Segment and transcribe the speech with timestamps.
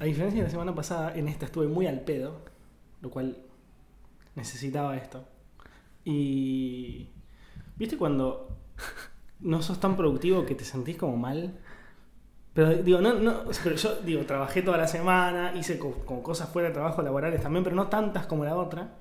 [0.00, 2.40] A diferencia de la semana pasada, en esta estuve muy al pedo,
[3.02, 3.36] lo cual
[4.34, 5.24] necesitaba esto.
[6.04, 7.08] Y.
[7.76, 8.56] ¿Viste cuando
[9.40, 11.58] no sos tan productivo que te sentís como mal?
[12.54, 16.48] Pero digo, no, no, pero yo digo, trabajé toda la semana, hice co- como cosas
[16.50, 18.96] fuera de trabajo laborales también, pero no tantas como la otra.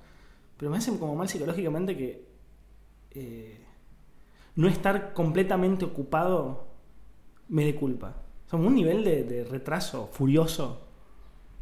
[0.58, 2.28] Pero me hacen como mal psicológicamente que
[3.12, 3.66] eh,
[4.56, 6.68] no estar completamente ocupado
[7.50, 8.16] me dé culpa.
[8.48, 10.89] O sea, un nivel de retraso furioso.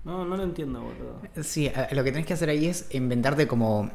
[0.07, 1.43] No, no lo entiendo, boludo.
[1.43, 3.91] Sí, lo que tenés que hacer ahí es inventarte como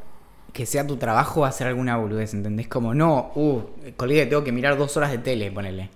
[0.53, 2.67] que sea tu trabajo hacer alguna boludez, ¿entendés?
[2.67, 3.61] Como, no, uh,
[3.97, 5.89] colega, tengo que mirar dos horas de tele, ponele.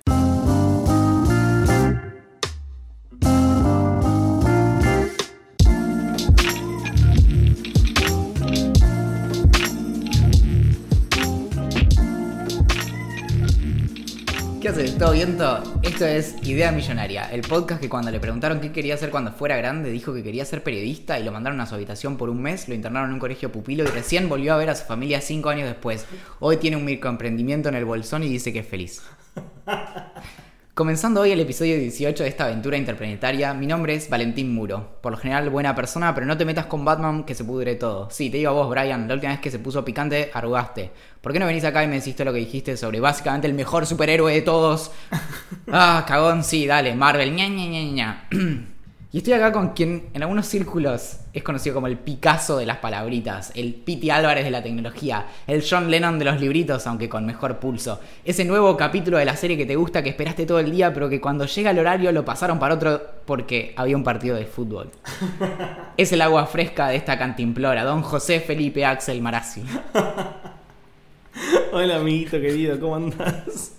[14.98, 15.62] ¿Todo viento?
[15.84, 19.56] Esto es Idea Millonaria, el podcast que cuando le preguntaron qué quería hacer cuando fuera
[19.56, 22.68] grande, dijo que quería ser periodista y lo mandaron a su habitación por un mes,
[22.68, 25.50] lo internaron en un colegio pupilo y recién volvió a ver a su familia cinco
[25.50, 26.08] años después.
[26.40, 29.04] Hoy tiene un microemprendimiento en el bolsón y dice que es feliz.
[30.78, 35.00] Comenzando hoy el episodio 18 de esta aventura interplanetaria, mi nombre es Valentín Muro.
[35.02, 38.12] Por lo general buena persona, pero no te metas con Batman que se pudre todo.
[38.12, 40.92] Sí, te digo a vos, Brian, la última vez que se puso picante, arrugaste.
[41.20, 43.56] ¿Por qué no venís acá y me decís todo lo que dijiste sobre básicamente el
[43.56, 44.92] mejor superhéroe de todos?
[45.72, 48.28] Ah, cagón, sí, dale, Marvel, ña, ña, ña, ña.
[49.10, 52.80] Y estoy acá con quien en algunos círculos es conocido como el Picasso de las
[52.80, 57.26] palabritas, el Piti Álvarez de la tecnología, el John Lennon de los libritos, aunque con
[57.26, 58.02] mejor pulso.
[58.26, 61.08] Ese nuevo capítulo de la serie que te gusta, que esperaste todo el día, pero
[61.08, 64.90] que cuando llega el horario lo pasaron para otro porque había un partido de fútbol.
[65.96, 69.64] Es el agua fresca de esta cantimplora, don José Felipe Axel Marazzi.
[71.72, 73.72] Hola, amiguito querido, ¿cómo andás?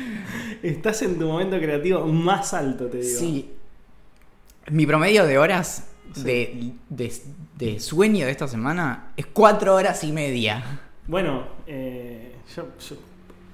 [0.62, 3.20] Estás en tu momento creativo más alto, te digo.
[3.20, 3.50] Sí.
[4.70, 6.22] Mi promedio de horas Sí.
[6.24, 7.12] de, de-
[7.56, 10.80] de sueño de esta semana es cuatro horas y media.
[11.06, 12.96] Bueno, eh, yo, yo-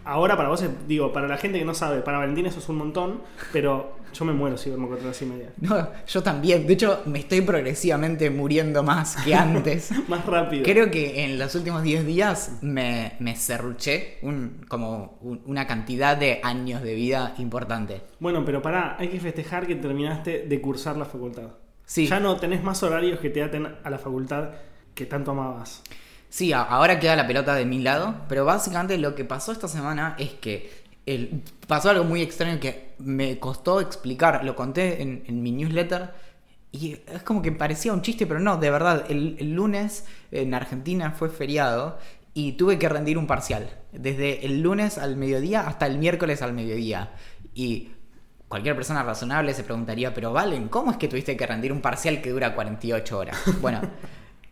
[0.04, 2.68] ahora para vos, es- digo, para la gente que no sabe, para Valentín eso es
[2.70, 3.20] un montón,
[3.52, 5.50] pero yo me muero si duermo cuatro horas y media.
[5.60, 6.66] No, yo también.
[6.66, 9.90] De hecho, me estoy progresivamente muriendo más que antes.
[10.08, 10.62] Más rápido.
[10.64, 16.16] Creo que en los últimos 10 días me, me serruché un, como un- una cantidad
[16.16, 18.00] de años de vida importante.
[18.20, 21.48] Bueno, pero pará, hay que festejar que terminaste de cursar la facultad.
[21.84, 22.06] Sí.
[22.06, 24.50] Ya no tenés más horarios que te aten a la facultad
[24.94, 25.82] que tanto amabas.
[26.28, 30.16] Sí, ahora queda la pelota de mi lado, pero básicamente lo que pasó esta semana
[30.18, 30.85] es que
[31.66, 34.44] pasó algo muy extraño que me costó explicar.
[34.44, 36.10] Lo conté en, mi newsletter
[36.72, 39.04] y es como que parecía un chiste, pero no, de verdad.
[39.08, 41.98] El, lunes en Argentina fue feriado
[42.34, 43.70] y tuve que rendir un parcial.
[43.92, 47.12] Desde el lunes al mediodía hasta el miércoles al mediodía.
[47.54, 47.92] Y
[48.48, 52.20] cualquier persona razonable se preguntaría, pero Valen, ¿cómo es que tuviste que rendir un parcial
[52.20, 53.38] que dura 48 horas?
[53.60, 53.80] Bueno.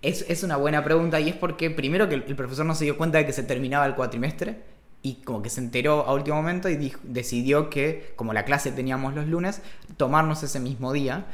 [0.03, 3.16] Es, una buena pregunta y es porque primero que el profesor no se dio cuenta
[3.16, 4.73] de que se terminaba el cuatrimestre
[5.04, 9.15] y como que se enteró a último momento y decidió que, como la clase teníamos
[9.15, 9.60] los lunes,
[9.98, 11.26] tomarnos ese mismo día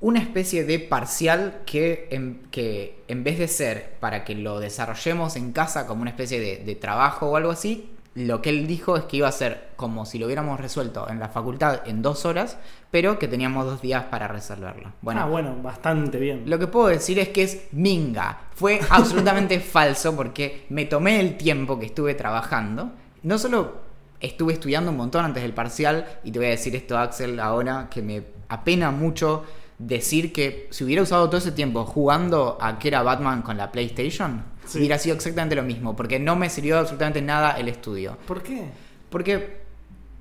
[0.00, 5.36] una especie de parcial que en, que en vez de ser para que lo desarrollemos
[5.36, 7.90] en casa como una especie de trabajo o algo así,
[8.26, 11.20] lo que él dijo es que iba a ser como si lo hubiéramos resuelto en
[11.20, 12.58] la facultad en dos horas,
[12.90, 14.92] pero que teníamos dos días para resolverlo.
[15.02, 16.42] Bueno, ah, bueno, bastante bien.
[16.46, 18.38] lo que puedo decir es que es minga.
[18.54, 22.90] Fue absolutamente falso porque me tomé el tiempo que estuve trabajando.
[23.22, 23.82] No solo
[24.20, 27.88] estuve estudiando un montón antes del parcial, y te voy a decir esto, Axel, ahora
[27.90, 29.44] que me apena mucho
[29.78, 33.70] decir que si hubiera usado todo ese tiempo jugando a que era Batman con la
[33.72, 34.78] PlayStation, Sí.
[34.78, 38.18] hubiera sido exactamente lo mismo, porque no me sirvió absolutamente nada el estudio.
[38.26, 38.64] ¿Por qué?
[39.08, 39.62] Porque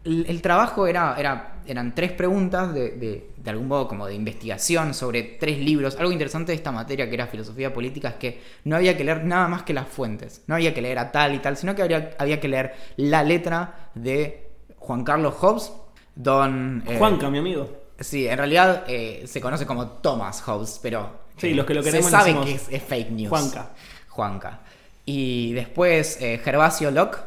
[0.06, 4.13] el, el trabajo era, era, eran tres preguntas de, de, de algún modo como de
[4.16, 5.97] investigación sobre tres libros.
[6.00, 9.25] Algo interesante de esta materia que era filosofía política es que no había que leer
[9.25, 10.44] nada más que las fuentes.
[10.47, 13.23] No había que leer a tal y tal, sino que habría, había que leer la
[13.23, 14.47] letra de
[14.78, 15.73] Juan Carlos Hobbes,
[16.16, 16.84] don...
[16.88, 17.69] eh, Juanca, mi amigo.
[18.00, 21.26] Sí, en realidad eh, se conoce como Thomas Hobbes, pero...
[21.38, 23.29] Sí, eh, los que lo se queremos sabe decimos que es, es fake news.
[23.29, 23.72] Juanca.
[24.09, 24.59] Juanca.
[25.05, 27.17] Y después eh, Gervasio Locke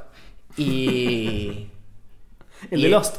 [0.56, 1.68] y...
[2.70, 3.16] El y- de Lost.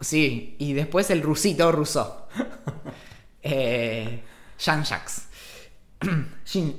[0.00, 2.06] Sí, y después el rusito Rousseau.
[3.42, 4.22] Eh,
[4.58, 5.22] Jean-Jacques.
[6.44, 6.74] Jean-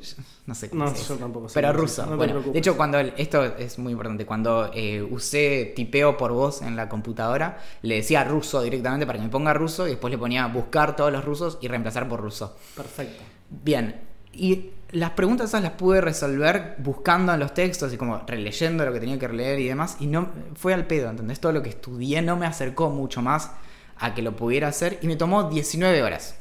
[0.45, 2.05] no sé cómo No, se yo tampoco sé Pero ruso.
[2.05, 4.25] no bueno, de hecho, cuando el- esto es muy importante.
[4.25, 9.25] Cuando eh, usé tipeo por voz en la computadora, le decía ruso directamente para que
[9.25, 12.55] me ponga ruso y después le ponía buscar todos los rusos y reemplazar por ruso.
[12.75, 13.23] Perfecto.
[13.49, 14.01] Bien,
[14.33, 18.91] y las preguntas esas las pude resolver buscando en los textos y como releyendo lo
[18.93, 19.97] que tenía que releer y demás.
[19.99, 21.39] Y no fue al pedo, ¿entendés?
[21.39, 23.51] Todo lo que estudié no me acercó mucho más
[23.97, 26.35] a que lo pudiera hacer y me tomó 19 horas.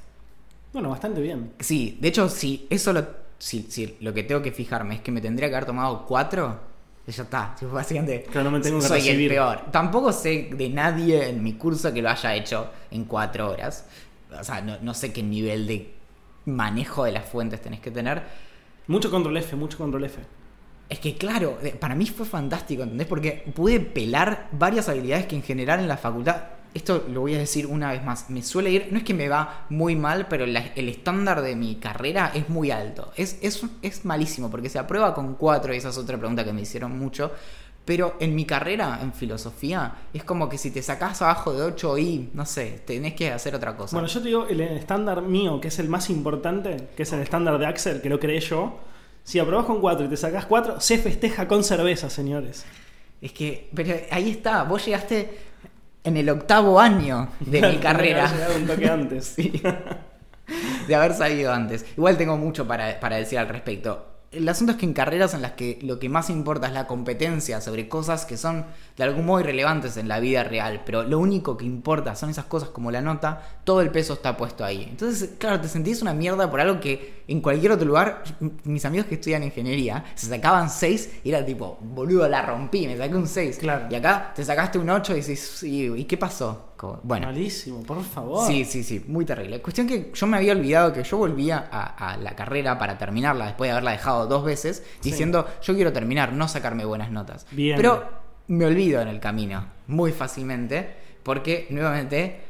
[0.73, 1.53] Bueno, bastante bien.
[1.61, 3.05] Sí, de hecho, si eso lo,
[3.41, 6.61] si, si lo que tengo que fijarme es que me tendría que haber tomado cuatro,
[7.07, 7.57] ya está.
[7.59, 9.33] Tipo, Básicamente, Claro, no me tengo que soy recibir.
[9.33, 9.71] el peor.
[9.73, 13.85] Tampoco sé de nadie en mi curso que lo haya hecho en cuatro horas.
[14.39, 15.93] O sea, no, no sé qué nivel de
[16.45, 18.23] manejo de las fuentes tenés que tener.
[18.87, 20.21] Mucho control F, mucho control F.
[20.89, 23.07] Es que claro, eh, para mí fue fantástico, ¿entendés?
[23.09, 26.37] Porque pude pelar varias habilidades que en general en la facultad,
[26.75, 29.29] esto lo voy a decir una vez más, me suele ir, no es que me
[29.29, 33.13] va muy mal, pero la- el estándar de mi carrera es muy alto.
[33.17, 36.53] Es, es, es malísimo porque se aprueba con cuatro, y esa es otra pregunta que
[36.53, 37.33] me hicieron mucho.
[37.85, 41.99] Pero en mi carrera, en filosofía, es como que si te sacás abajo de 8
[41.99, 43.97] y, no sé, tenés que hacer otra cosa.
[43.97, 47.21] Bueno, yo te digo, el estándar mío, que es el más importante, que es el
[47.21, 48.79] estándar de Axel, que lo creé yo,
[49.25, 52.65] si aprobás con 4 y te sacás 4, se festeja con cerveza, señores.
[53.21, 55.50] Es que, pero ahí está, vos llegaste
[56.05, 58.29] en el octavo año de mi carrera.
[58.29, 59.35] Había llegado un toque antes.
[60.51, 60.87] Sí.
[60.89, 61.87] De haber salido antes.
[61.97, 64.10] Igual tengo mucho para, para decir al respecto.
[64.33, 66.87] El asunto es que en carreras en las que lo que más importa es la
[66.87, 68.65] competencia sobre cosas que son
[68.97, 72.45] de algún modo irrelevantes en la vida real, pero lo único que importa son esas
[72.45, 74.87] cosas como la nota, todo el peso está puesto ahí.
[74.89, 78.23] Entonces, claro, te sentís una mierda por algo que en cualquier otro lugar,
[78.63, 82.97] mis amigos que estudian ingeniería, se sacaban 6 y era tipo, boludo, la rompí, me
[82.97, 83.59] saqué un 6.
[83.59, 83.87] Claro.
[83.91, 86.70] Y acá te sacaste un 8 y dices, ¿y qué pasó?
[87.03, 88.47] Bueno, Malísimo, por favor.
[88.47, 89.61] Sí, sí, sí, muy terrible.
[89.61, 93.47] Cuestión que yo me había olvidado que yo volvía a, a la carrera para terminarla
[93.47, 95.11] después de haberla dejado dos veces, Sí.
[95.11, 97.47] diciendo yo quiero terminar, no sacarme buenas notas.
[97.51, 97.77] Bien.
[97.77, 98.05] Pero
[98.49, 102.41] me olvido en el camino, muy fácilmente, porque nuevamente,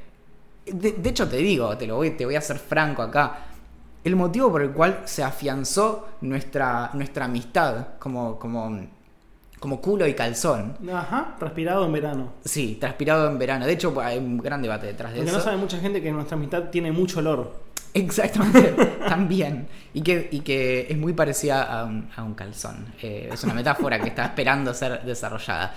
[0.66, 3.46] de, de hecho te digo, te lo voy, te voy a ser franco acá.
[4.02, 8.80] El motivo por el cual se afianzó nuestra, nuestra amistad como, como,
[9.60, 10.76] como culo y calzón.
[10.92, 12.32] Ajá, respirado en verano.
[12.44, 13.66] Sí, transpirado en verano.
[13.66, 15.38] De hecho, hay un gran debate detrás de Porque eso.
[15.38, 17.52] no sabe mucha gente que nuestra mitad tiene mucho olor.
[17.92, 18.72] Exactamente,
[19.08, 19.68] también.
[19.92, 22.86] Y que, y que es muy parecida a un, a un calzón.
[23.02, 25.74] Eh, es una metáfora que está esperando ser desarrollada.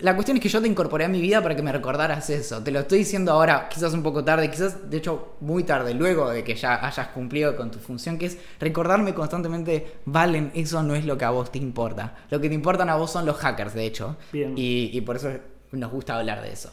[0.00, 2.62] La cuestión es que yo te incorporé a mi vida para que me recordaras eso.
[2.62, 6.30] Te lo estoy diciendo ahora, quizás un poco tarde, quizás de hecho muy tarde, luego
[6.30, 10.94] de que ya hayas cumplido con tu función, que es recordarme constantemente, Valen, eso no
[10.94, 12.16] es lo que a vos te importa.
[12.30, 14.16] Lo que te importan a vos son los hackers, de hecho.
[14.32, 14.54] Bien.
[14.56, 15.30] Y, y por eso
[15.70, 16.72] nos gusta hablar de eso.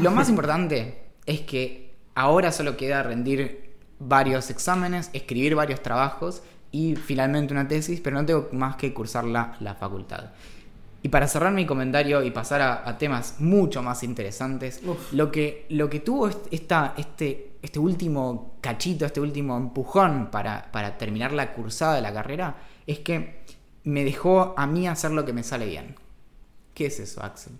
[0.00, 6.42] Lo más importante es que ahora solo queda rendir varios exámenes, escribir varios trabajos
[6.72, 10.30] y finalmente una tesis, pero no tengo más que cursar la, la facultad.
[11.06, 15.12] Y para cerrar mi comentario y pasar a, a temas mucho más interesantes, Uf.
[15.12, 20.66] lo que, lo que tuvo est- esta, este, este último cachito, este último empujón para,
[20.72, 22.56] para terminar la cursada de la carrera,
[22.88, 23.44] es que
[23.84, 25.94] me dejó a mí hacer lo que me sale bien.
[26.74, 27.52] ¿Qué es eso, Axel?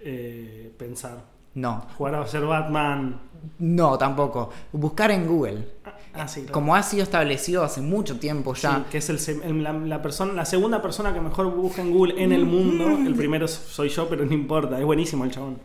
[0.00, 1.18] Eh, pensar.
[1.54, 3.20] No, Jugar a ser Batman.
[3.60, 4.50] no, tampoco.
[4.72, 5.68] Buscar en Google.
[5.84, 5.94] Ah,
[6.28, 6.52] sí, claro.
[6.52, 8.76] Como ha sido establecido hace mucho tiempo ya.
[8.76, 11.82] Sí, que es el, se- el- la, la persona, la segunda persona que mejor busca
[11.82, 12.88] en Google en el mundo.
[12.88, 14.78] El primero soy yo, pero no importa.
[14.78, 15.58] Es buenísimo el chabón.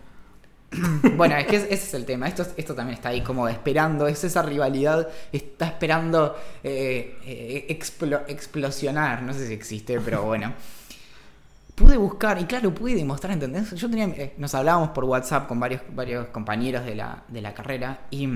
[1.17, 2.27] Bueno, es que es- ese es el tema.
[2.27, 4.07] Esto, esto también está ahí como esperando.
[4.07, 5.07] Es esa rivalidad.
[5.31, 9.21] Está esperando eh, eh, explo- explosionar.
[9.23, 10.53] No sé si existe, pero bueno.
[11.75, 13.71] Pude buscar, y claro, pude demostrar, ¿entendés?
[13.71, 14.05] Yo tenía.
[14.05, 18.01] eh, nos hablábamos por WhatsApp con varios, varios compañeros de la, de la carrera.
[18.11, 18.27] Y.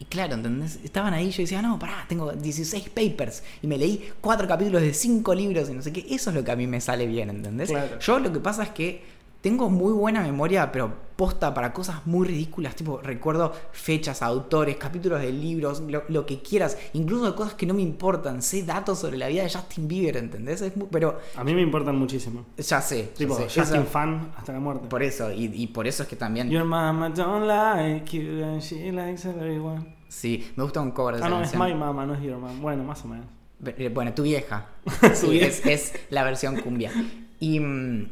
[0.00, 0.80] Y claro, ¿entendés?
[0.82, 4.94] Estaban ahí yo decía, no, pará, tengo 16 papers y me leí cuatro capítulos de
[4.94, 6.06] cinco libros y no sé qué.
[6.08, 7.68] Eso es lo que a mí me sale bien, ¿entendés?
[7.68, 7.98] Claro.
[8.00, 9.04] Yo lo que pasa es que
[9.40, 12.74] tengo muy buena memoria, pero posta para cosas muy ridículas.
[12.74, 16.78] Tipo, recuerdo fechas, autores, capítulos de libros, lo, lo que quieras.
[16.94, 18.40] Incluso de cosas que no me importan.
[18.42, 20.62] Sé datos sobre la vida de Justin Bieber, ¿entendés?
[20.62, 22.44] Es muy- pero A mí me importan muchísimo.
[22.56, 23.08] ya sé.
[23.12, 24.88] ya Tipo, sé, Justin fan hasta la muerte.
[24.88, 26.48] por eso, y, y por eso es que también...
[26.50, 29.94] Your mama don't like you and she likes everyone.
[30.08, 32.38] Sí, me gusta un cover de Ah, esa no, es my mama, no es your
[32.38, 32.58] mama.
[32.60, 33.26] Bueno, más o menos.
[33.64, 34.66] Eh, Bueno, tu vieja.
[35.14, 35.46] Su Sí, vieja.
[35.48, 36.90] es, es la versión cumbia.
[37.38, 38.08] Y mm,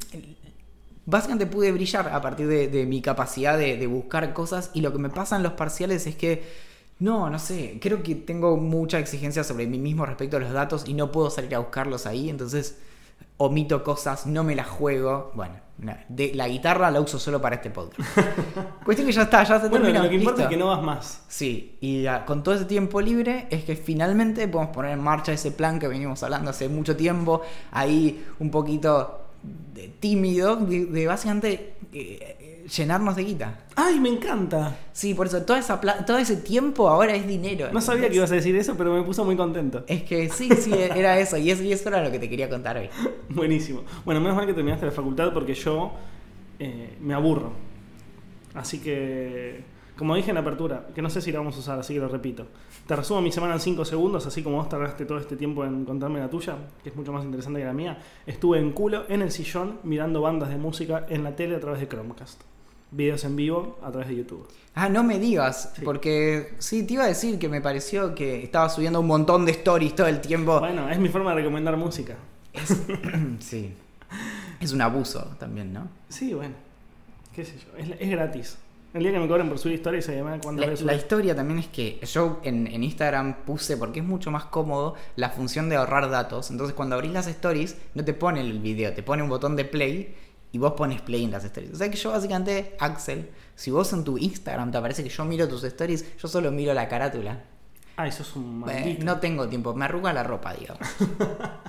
[1.08, 4.70] básicamente pude brillar a partir de, de mi capacidad de, de buscar cosas.
[4.74, 6.44] Y lo que me pasa en los parciales es que,
[6.98, 10.84] no, no sé, creo que tengo mucha exigencia sobre mí mismo respecto a los datos
[10.86, 12.28] y no puedo salir a buscarlos ahí.
[12.28, 12.76] Entonces
[13.38, 15.32] omito cosas, no me las juego.
[15.34, 15.54] Bueno,
[16.08, 18.06] de, la guitarra la uso solo para este podcast.
[18.84, 20.04] Cuestión que ya está, ya se Bueno, terminó.
[20.04, 21.22] lo que importa es que no vas más.
[21.28, 25.32] Sí, y ah, con todo ese tiempo libre es que finalmente podemos poner en marcha
[25.32, 29.27] ese plan que venimos hablando hace mucho tiempo, ahí un poquito
[29.74, 33.60] de tímido, de, de básicamente eh, llenarnos de guita.
[33.76, 34.76] ¡Ay, me encanta!
[34.92, 37.68] Sí, por eso toda esa pla- todo ese tiempo ahora es dinero.
[37.72, 39.84] No sabía que ibas a decir eso, pero me puso muy contento.
[39.86, 42.48] Es que sí, sí, era eso, y eso, y eso era lo que te quería
[42.50, 42.90] contar hoy.
[43.30, 43.82] Buenísimo.
[44.04, 45.92] Bueno, menos mal que terminaste la facultad porque yo
[46.58, 47.52] eh, me aburro.
[48.54, 49.62] Así que
[49.98, 51.98] Como dije en la apertura, que no sé si la vamos a usar, así que
[52.00, 52.46] lo repito.
[52.86, 55.84] Te resumo mi semana en 5 segundos, así como vos tardaste todo este tiempo en
[55.84, 57.98] contarme la tuya, que es mucho más interesante que la mía.
[58.24, 61.80] Estuve en culo, en el sillón, mirando bandas de música en la tele a través
[61.80, 62.40] de Chromecast.
[62.92, 64.48] Videos en vivo a través de YouTube.
[64.74, 65.82] Ah, no me digas, Sí.
[65.84, 69.50] porque sí, te iba a decir que me pareció que estaba subiendo un montón de
[69.52, 70.60] stories todo el tiempo.
[70.60, 72.14] Bueno, es mi forma de recomendar música.
[72.52, 72.82] Es-
[73.40, 73.74] sí.
[74.60, 75.88] Es un abuso también, ¿no?
[76.08, 76.54] Sí, bueno.
[77.34, 77.76] Qué sé yo.
[77.76, 78.58] Es, es gratis.
[78.94, 81.58] El día que me cobren por subir historias, se llama cuando La, la historia también
[81.58, 85.76] es que yo en, en Instagram puse, porque es mucho más cómodo, la función de
[85.76, 86.50] ahorrar datos.
[86.50, 89.64] Entonces cuando abrís las stories, no te pone el video, te pone un botón de
[89.66, 90.16] play
[90.52, 91.72] y vos pones play en las stories.
[91.72, 95.24] O sea que yo básicamente, Axel, si vos en tu Instagram te aparece que yo
[95.26, 97.42] miro tus stories, yo solo miro la carátula.
[97.98, 99.04] Ah, eso es un Eh, maldito.
[99.04, 100.80] no tengo tiempo, me arruga la ropa, digamos.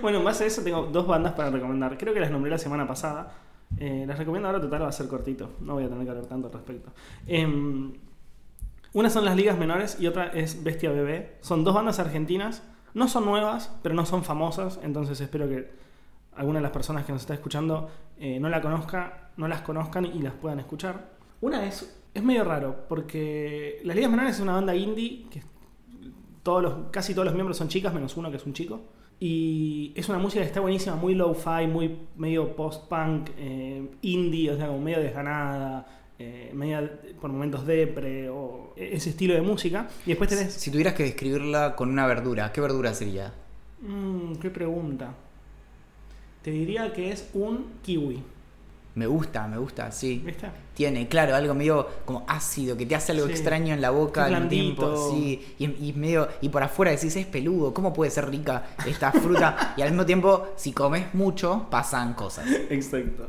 [0.00, 1.96] Bueno, en base a eso tengo dos bandas para recomendar.
[1.98, 3.32] Creo que las nombré la semana pasada.
[3.78, 5.50] Eh, las recomiendo ahora, total va a ser cortito.
[5.60, 6.92] No voy a tener que hablar tanto al respecto.
[7.26, 7.92] Em,
[8.92, 11.38] una son las ligas menores y otra es Bestia Bebé.
[11.40, 12.62] Son dos bandas argentinas.
[12.94, 14.78] No son nuevas, pero no son famosas.
[14.82, 15.70] Entonces espero que
[16.36, 20.06] alguna de las personas que nos está escuchando eh, no la conozca, no las conozcan
[20.06, 21.12] y las puedan escuchar.
[21.40, 25.42] Una es, es medio raro, porque las ligas menores es una banda indie que
[26.42, 28.80] todos los, casi todos los miembros son chicas, menos uno que es un chico.
[29.24, 34.56] Y es una música que está buenísima, muy low-fi, muy medio post-punk, eh, indie, o
[34.56, 35.86] sea, como medio desganada,
[36.18, 39.88] eh, media por momentos depre, o ese estilo de música.
[40.06, 40.52] Y después tenés...
[40.52, 43.32] Si tuvieras que describirla con una verdura, ¿qué verdura sería?
[43.82, 45.14] Mm, ¿Qué pregunta?
[46.42, 48.24] Te diría que es un kiwi,
[48.94, 50.22] Me gusta, me gusta, sí.
[50.24, 50.48] ¿viste?
[50.74, 53.32] Tiene, claro, algo medio como ácido, que te hace algo Sí.
[53.32, 55.10] extraño en la boca al tiempo.
[55.10, 59.10] Sí, y, y medio, y por afuera decís, es peludo, ¿cómo puede ser rica esta
[59.12, 59.74] fruta?
[59.78, 62.46] y al mismo tiempo, si comes mucho, pasan cosas.
[62.68, 63.28] Exacto.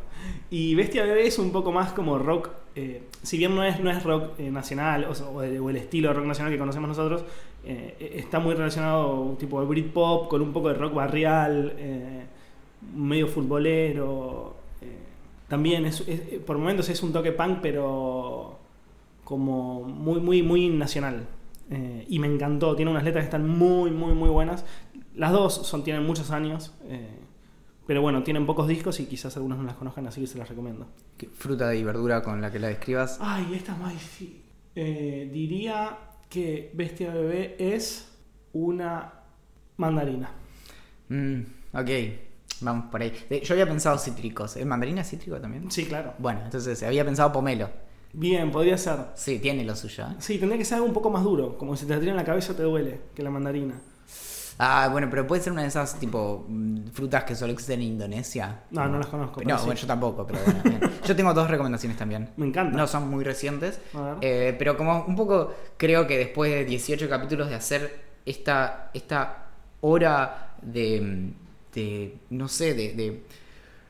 [0.50, 3.90] Y Bestia Bebé es un poco más como rock, eh, si bien no es, no
[3.90, 6.90] es rock eh, nacional o, o el, o el estilo de rock nacional que conocemos
[6.90, 7.24] nosotros,
[7.66, 12.24] eh, está muy relacionado tipo de Britpop con un poco de rock barrial, eh,
[12.96, 14.62] medio futbolero.
[15.54, 18.60] También es, es- por momentos es un toque punk, pero
[19.24, 21.28] como muy, muy, muy nacional.
[21.70, 24.66] Eh, y me encantó, tiene unas letras que están muy, muy, muy buenas.
[25.16, 26.74] Las dos son, tienen muchos años.
[26.86, 27.20] eh,
[27.86, 30.48] pero bueno, tienen pocos discos y quizás algunos no las conozcan, así que se las
[30.50, 30.88] recomiendo.
[31.18, 33.20] ¿Qué fruta y verdura con la que la describas?
[33.22, 34.42] Ay, esta es más difícil.
[34.74, 35.98] Eh, diría
[36.30, 38.10] que Bestia Bebé es
[38.54, 39.14] una
[39.78, 40.32] mandarina.
[41.10, 41.42] Mm,
[41.74, 41.90] ok,
[42.64, 43.14] vamos por ahí.
[43.44, 44.56] Yo había pensado cítricos.
[44.58, 45.70] ¿Es mandarina cítrico también?
[45.72, 46.14] Sí, claro.
[46.18, 47.70] Bueno, entonces había pensado pomelo.
[48.14, 48.98] Bien, podría ser.
[49.16, 50.06] Sí, tiene lo suyo.
[50.06, 50.16] ¿eh?
[50.20, 52.24] Sí, tendría que ser algo un poco más duro, como si te la tiran la
[52.24, 53.76] cabeza te duele, que la mandarina.
[54.60, 57.88] Ah, bueno, pero puede ser una de esas tipo mm, frutas que solo existen en
[57.88, 58.62] Indonesia.
[58.70, 59.42] No, no las conozco.
[59.44, 59.66] No, sí.
[59.66, 60.62] bueno, yo tampoco, pero bueno.
[60.64, 60.94] bien.
[61.04, 62.30] Yo tengo dos recomendaciones también.
[62.38, 62.78] Me encanta.
[62.78, 63.82] No son muy recientes.
[64.22, 69.48] Eh, pero como un poco creo que después de 18 capítulos de hacer esta, esta
[69.82, 71.34] hora de,
[71.74, 73.24] de no sé, de, de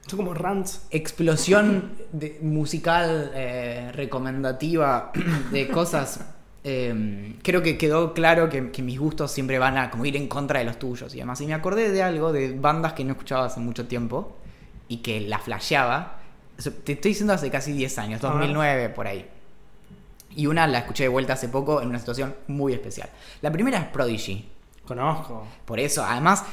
[0.08, 0.86] Son como rants.
[0.92, 5.12] explosión de- musical eh, recomendativa
[5.52, 6.22] de cosas.
[6.64, 10.28] eh, creo que quedó claro que, que mis gustos siempre van a como ir en
[10.28, 11.40] contra de los tuyos y demás.
[11.42, 14.38] Y me acordé de algo, de bandas que no escuchaba hace mucho tiempo
[14.88, 16.20] y que la flasheaba.
[16.84, 18.38] Te estoy diciendo hace casi 10 años, A ver.
[18.40, 19.28] 2009 por ahí.
[20.36, 23.10] Y una la escuché de vuelta hace poco en una situación muy especial.
[23.42, 24.46] La primera es Prodigy.
[24.86, 25.46] Conozco.
[25.66, 26.44] Por eso, además,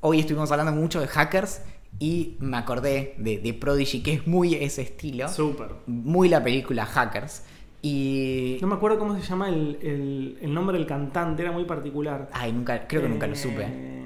[0.00, 1.62] hoy estuvimos hablando mucho de hackers
[1.98, 5.28] y me acordé de, de Prodigy, que es muy ese estilo.
[5.28, 5.68] Súper.
[5.86, 7.42] Muy la película Hackers.
[7.82, 8.58] Y.
[8.60, 12.28] No me acuerdo cómo se llama el, el- el nombre del cantante, era muy particular.
[12.32, 13.64] Ay, nunca, creo que nunca lo supe.
[13.68, 14.04] Eh,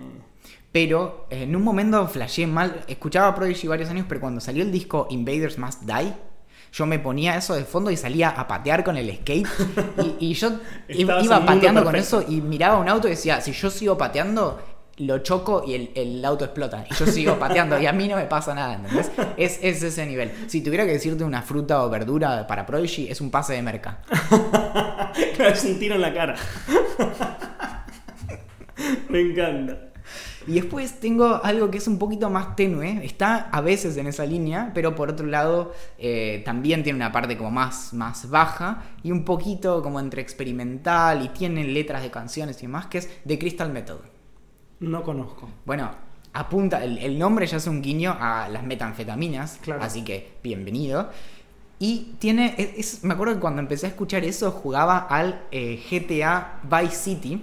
[0.70, 2.84] Pero eh, en un momento flashé mal.
[2.86, 6.12] Escuchaba Prodigy varios años, pero cuando salió el disco Invaders Must Die,
[6.72, 9.46] yo me ponía eso de fondo y salía a patear con el skate.
[10.20, 10.52] Y, y yo
[10.88, 14.60] iba pateando con eso y miraba un auto y decía: si yo sigo pateando.
[14.98, 16.84] Lo choco y el, el auto explota.
[16.90, 19.10] Y yo sigo pateando y a mí no me pasa nada, ¿entendés?
[19.36, 20.32] Es, es ese nivel.
[20.48, 24.00] Si tuviera que decirte una fruta o verdura para Prodigy, es un pase de merca.
[25.38, 26.36] es un tiro en la cara.
[29.08, 29.92] Me encanta.
[30.46, 34.26] Y después tengo algo que es un poquito más tenue, está a veces en esa
[34.26, 39.12] línea, pero por otro lado eh, también tiene una parte como más, más baja y
[39.12, 43.38] un poquito como entre experimental y tiene letras de canciones y demás, que es The
[43.38, 44.11] Crystal Method.
[44.82, 45.48] No conozco.
[45.64, 45.90] Bueno,
[46.34, 49.82] apunta, el, el nombre ya es un guiño a las metanfetaminas, Claro.
[49.82, 51.10] así que bienvenido.
[51.78, 56.60] Y tiene, es- me acuerdo que cuando empecé a escuchar eso jugaba al eh, GTA
[56.62, 57.42] Vice City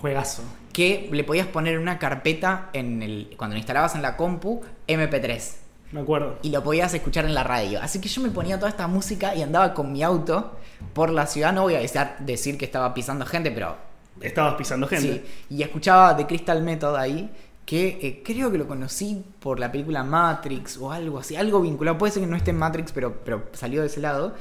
[0.00, 0.42] Juegazo.
[0.72, 5.56] que le podías poner una carpeta en el cuando la instalabas en la compu MP3.
[5.92, 6.38] Me acuerdo.
[6.42, 7.80] y lo podías escuchar en la radio.
[7.80, 10.56] Así que yo me ponía toda esta música y andaba con mi auto
[10.94, 11.52] por la ciudad.
[11.52, 11.80] No voy a
[12.20, 13.76] decir que estaba pisando gente, pero
[14.20, 15.24] Estabas pisando gente.
[15.48, 15.56] sí.
[15.56, 17.30] Y escuchaba The Crystal Method ahí,
[17.64, 21.98] que eh, creo que lo conocí por la película Matrix o algo así, algo vinculado.
[21.98, 24.34] Puede ser que no esté en Matrix, pero, pero salió de ese lado.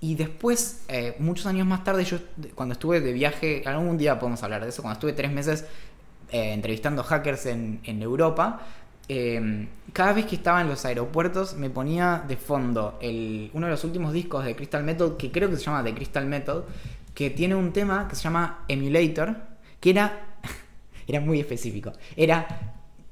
[0.00, 2.18] Y después, eh, muchos años más tarde, yo
[2.56, 5.64] cuando estuve de viaje, algún día podemos hablar de eso, cuando estuve tres meses
[6.30, 8.62] eh, entrevistando hackers en, en Europa,
[9.08, 13.72] eh, cada vez que estaba en los aeropuertos me ponía de fondo el, uno de
[13.72, 16.64] los últimos discos de Crystal Method, que creo que se llama The Crystal Method,
[17.14, 19.36] que tiene un tema que se llama Emulator,
[19.80, 20.36] que era,
[21.06, 21.92] era muy específico.
[22.16, 22.46] Era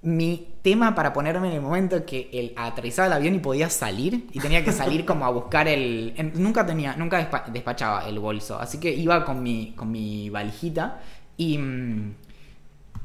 [0.02, 4.28] mi tema para ponerme en el momento que el, aterrizaba el avión y podía salir
[4.32, 8.18] y tenía que salir como a buscar el en- nunca tenía nunca despa- despachaba el
[8.18, 11.00] bolso así que iba con mi con mi valijita
[11.36, 12.14] y mm,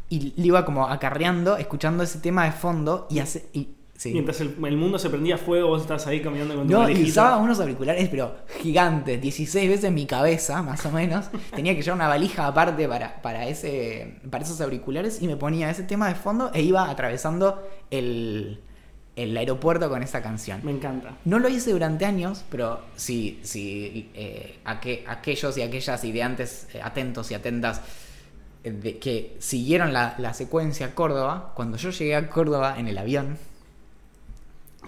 [0.09, 4.11] y le iba como acarreando escuchando ese tema de fondo y hace y, sí.
[4.11, 7.03] Mientras el, el mundo se prendía fuego, vos estabas ahí caminando con tu No, y
[7.03, 11.25] usaba unos auriculares, pero gigantes, 16 veces mi cabeza, más o menos.
[11.55, 15.69] Tenía que llevar una valija aparte para, para, ese, para esos auriculares y me ponía
[15.69, 17.61] ese tema de fondo e iba atravesando
[17.91, 18.59] el,
[19.15, 20.59] el aeropuerto con esa canción.
[20.63, 21.13] Me encanta.
[21.23, 26.81] No lo hice durante años, pero si, si eh, aque- aquellos y aquellas ideantes eh,
[26.83, 27.79] atentos y atentas
[28.65, 32.97] eh, de, que siguieron la, la secuencia Córdoba, cuando yo llegué a Córdoba en el
[32.97, 33.37] avión,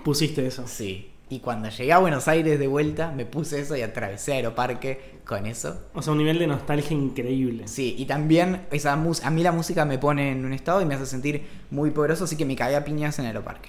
[0.08, 0.66] Pusiste eso.
[0.68, 1.12] Sí.
[1.30, 5.46] Y cuando llegué a Buenos Aires de vuelta, me puse eso y atravesé Aeroparque con
[5.46, 5.82] eso.
[5.94, 7.68] O sea, un nivel de nostalgia increíble.
[7.68, 10.86] Sí, y también esa mus- a mí la música me pone en un estado y
[10.86, 13.68] me hace sentir muy poderoso, así que me caí a piñas en Aeroparque.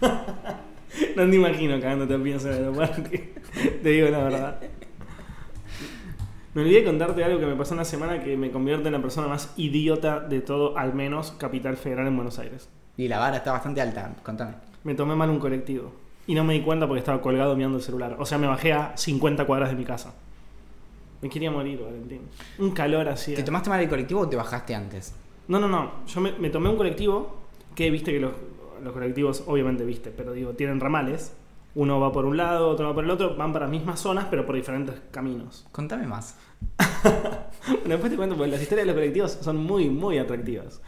[1.14, 3.34] No te imagino cagándote a piñas en aeroparque.
[3.82, 4.60] te digo la verdad.
[6.54, 9.00] Me olvidé de contarte algo que me pasó una semana que me convierte en la
[9.02, 12.68] persona más idiota de todo, al menos Capital Federal en Buenos Aires.
[12.96, 14.54] Y la vara está bastante alta, contame.
[14.86, 15.90] Me tomé mal un colectivo.
[16.28, 18.14] Y no me di cuenta porque estaba colgado mirando el celular.
[18.20, 20.14] O sea, me bajé a 50 cuadras de mi casa.
[21.20, 22.20] Me quería morir, Valentín.
[22.60, 23.34] Un calor así.
[23.34, 25.12] ¿Te tomaste mal el colectivo o te bajaste antes?
[25.48, 25.90] No, no, no.
[26.06, 27.34] Yo me, me tomé un colectivo
[27.74, 28.30] que viste que los,
[28.80, 31.34] los colectivos, obviamente viste, pero digo, tienen ramales.
[31.74, 33.34] Uno va por un lado, otro va por el otro.
[33.34, 35.66] Van para las mismas zonas, pero por diferentes caminos.
[35.72, 36.38] Contame más.
[37.84, 40.80] Después te cuento, porque las historias de los colectivos son muy, muy atractivas.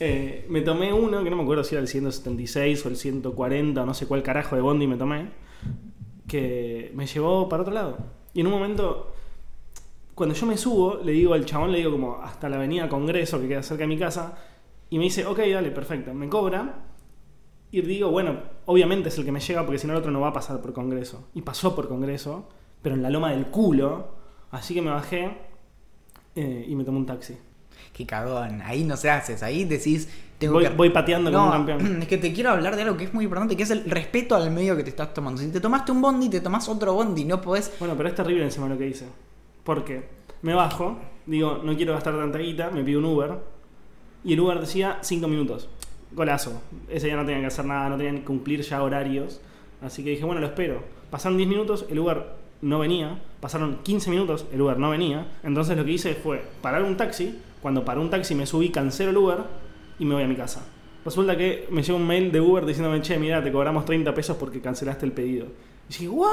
[0.00, 3.82] Eh, me tomé uno, que no me acuerdo si era el 176 o el 140
[3.82, 5.28] o no sé cuál carajo de bondi me tomé,
[6.26, 7.98] que me llevó para otro lado.
[8.32, 9.12] Y en un momento,
[10.14, 13.40] cuando yo me subo, le digo al chabón, le digo como hasta la avenida Congreso,
[13.40, 14.36] que queda cerca de mi casa,
[14.90, 16.12] y me dice, ok, dale, perfecto.
[16.12, 16.84] Me cobra,
[17.74, 20.20] y digo, bueno, obviamente es el que me llega porque si no el otro no
[20.20, 21.26] va a pasar por Congreso.
[21.34, 22.48] Y pasó por Congreso,
[22.80, 24.14] pero en la loma del culo.
[24.52, 25.36] Así que me bajé
[26.36, 27.36] eh, y me tomé un taxi.
[27.94, 28.60] Qué cagón.
[28.62, 29.42] Ahí no se haces.
[29.42, 30.08] Ahí decís.
[30.38, 30.70] Tengo Voy, que...
[30.70, 31.98] voy pateando como No, un campeón.
[32.02, 34.34] es que te quiero hablar de algo que es muy importante, que es el respeto
[34.34, 35.40] al medio que te estás tomando.
[35.40, 37.72] Si te tomaste un bondi, te tomás otro bondi, no podés...
[37.78, 39.06] Bueno, pero es terrible encima lo que hice.
[39.62, 40.08] Porque
[40.42, 43.38] me bajo, digo, no quiero gastar tanta guita, me pido un Uber.
[44.24, 45.68] Y el Uber decía 5 minutos.
[46.10, 46.60] Golazo.
[46.88, 49.40] Ese día no tenían que hacer nada, no tenían que cumplir ya horarios.
[49.82, 50.82] Así que dije, bueno, lo espero.
[51.10, 53.20] Pasaron 10 minutos, el Uber no venía.
[53.40, 55.26] Pasaron 15 minutos, el Uber no venía.
[55.42, 57.38] Entonces lo que hice fue parar un taxi.
[57.62, 59.38] Cuando paró un taxi me subí, cancelo el Uber
[59.98, 60.66] y me voy a mi casa.
[61.04, 64.36] Resulta que me llegó un mail de Uber diciéndome, che, mira, te cobramos 30 pesos
[64.38, 65.46] porque cancelaste el pedido.
[65.88, 66.30] Y dije, ¿what?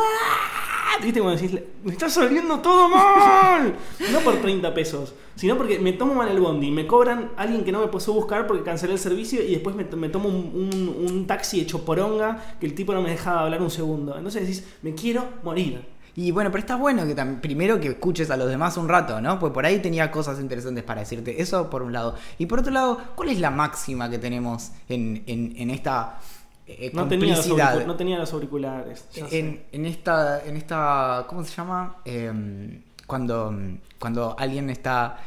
[1.04, 3.74] ¿Viste cuando decís, me está saliendo todo mal?
[4.12, 7.72] No por 30 pesos, sino porque me tomo mal el bondi, me cobran alguien que
[7.72, 11.28] no me puso buscar porque cancelé el servicio y después me, tomo un, un- un
[11.28, 14.16] taxi hecho poronga que el tipo no me dejaba hablar un segundo.
[14.16, 15.82] Entonces decís, me quiero morir.
[16.16, 19.40] Y bueno, pero está bueno que primero que escuches a los demás un rato, ¿no?
[19.40, 21.42] Pues por ahí tenía cosas interesantes para decirte.
[21.42, 22.16] Eso por un lado.
[22.38, 26.20] Y por otro lado, ¿cuál es la máxima que tenemos en, en- en esta
[26.68, 27.48] eh, No tenía, los
[27.88, 29.06] no tenía los auriculares.
[29.16, 31.98] en, en esta, en esta, ¿cómo se llama?
[32.06, 33.54] Em, cuando,
[34.00, 35.18] cuando alguien está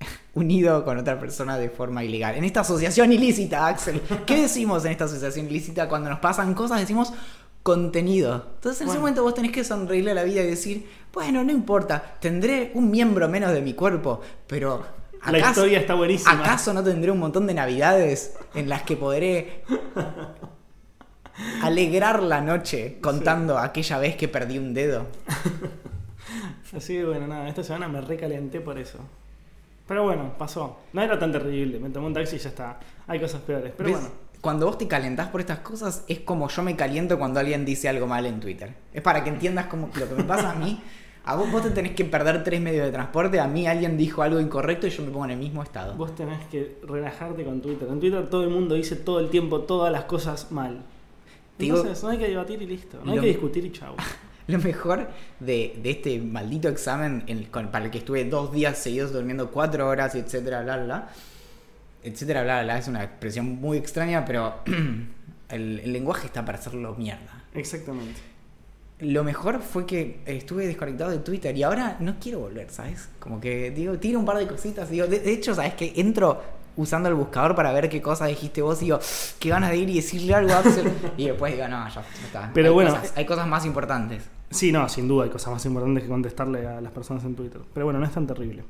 [0.34, 2.34] unido con otra persona de forma ilegal.
[2.36, 4.00] En esta asociación ilícita, Axel.
[4.26, 6.80] ¿Qué decimos en esta asociación ilícita cuando nos pasan cosas?
[6.80, 7.12] Decimos
[7.62, 8.46] contenido.
[8.54, 11.52] Entonces en ese momento vos tenés que sonreírle a la vida y decir, bueno, no
[11.52, 15.00] importa, tendré un miembro menos de mi cuerpo, pero...
[15.26, 16.32] La historia está buenísima.
[16.32, 19.64] ¿Acaso no tendré un montón de navidades en las que podré
[21.62, 25.06] alegrar la noche contando aquella vez que perdí un dedo?
[26.74, 28.98] Así que bueno, nada, esta semana me recalenté por eso.
[29.86, 30.78] Pero bueno, pasó.
[30.92, 31.80] No era tan terrible.
[31.80, 32.78] Me tomé un taxi y ya está.
[33.08, 33.72] Hay cosas peores.
[33.76, 33.98] Pero ¿Ves?
[33.98, 34.14] bueno.
[34.40, 37.88] Cuando vos te calentás por estas cosas, es como yo me caliento cuando alguien dice
[37.88, 38.74] algo mal en Twitter.
[38.92, 40.80] Es para que entiendas como lo que me pasa a mí.
[41.26, 43.38] A vos, vos te tenés que perder tres medios de transporte.
[43.38, 45.94] A mí alguien dijo algo incorrecto y yo me pongo en el mismo estado.
[45.94, 47.86] Vos tenés que relajarte con Twitter.
[47.90, 50.80] En Twitter todo el mundo dice todo el tiempo todas las cosas mal.
[51.58, 52.98] Digo- Entonces, no hay que debatir y listo.
[53.04, 53.94] No hay Lo- que discutir y chau.
[54.46, 58.78] Lo mejor de, de este maldito examen en- con- para el que estuve dos días
[58.78, 61.08] seguidos durmiendo cuatro horas, etcétera, bla, bla, bla,
[62.02, 64.54] etcétera, bla, bla, es una expresión muy extraña, pero
[65.48, 67.44] el, el lenguaje está para hacerlo mierda.
[67.54, 68.20] Exactamente.
[69.00, 73.08] Lo mejor fue que estuve desconectado de Twitter y ahora no quiero volver, ¿sabes?
[73.18, 74.90] Como que digo, tiro un par de cositas.
[74.90, 75.72] Digo, de, de hecho, ¿sabes?
[75.74, 76.42] Que entro
[76.76, 79.00] usando el buscador para ver qué cosas dijiste vos y digo,
[79.38, 80.92] qué ganas de ir y decirle algo a Axel.
[81.16, 82.50] Y después digo, no, ya, ya está.
[82.52, 84.22] Pero hay bueno, cosas- hay cosas más importantes.
[84.50, 87.60] Sí, no, sin duda hay cosas más importantes que contestarle a las personas en Twitter.
[87.72, 88.64] Pero bueno, no es tan terrible.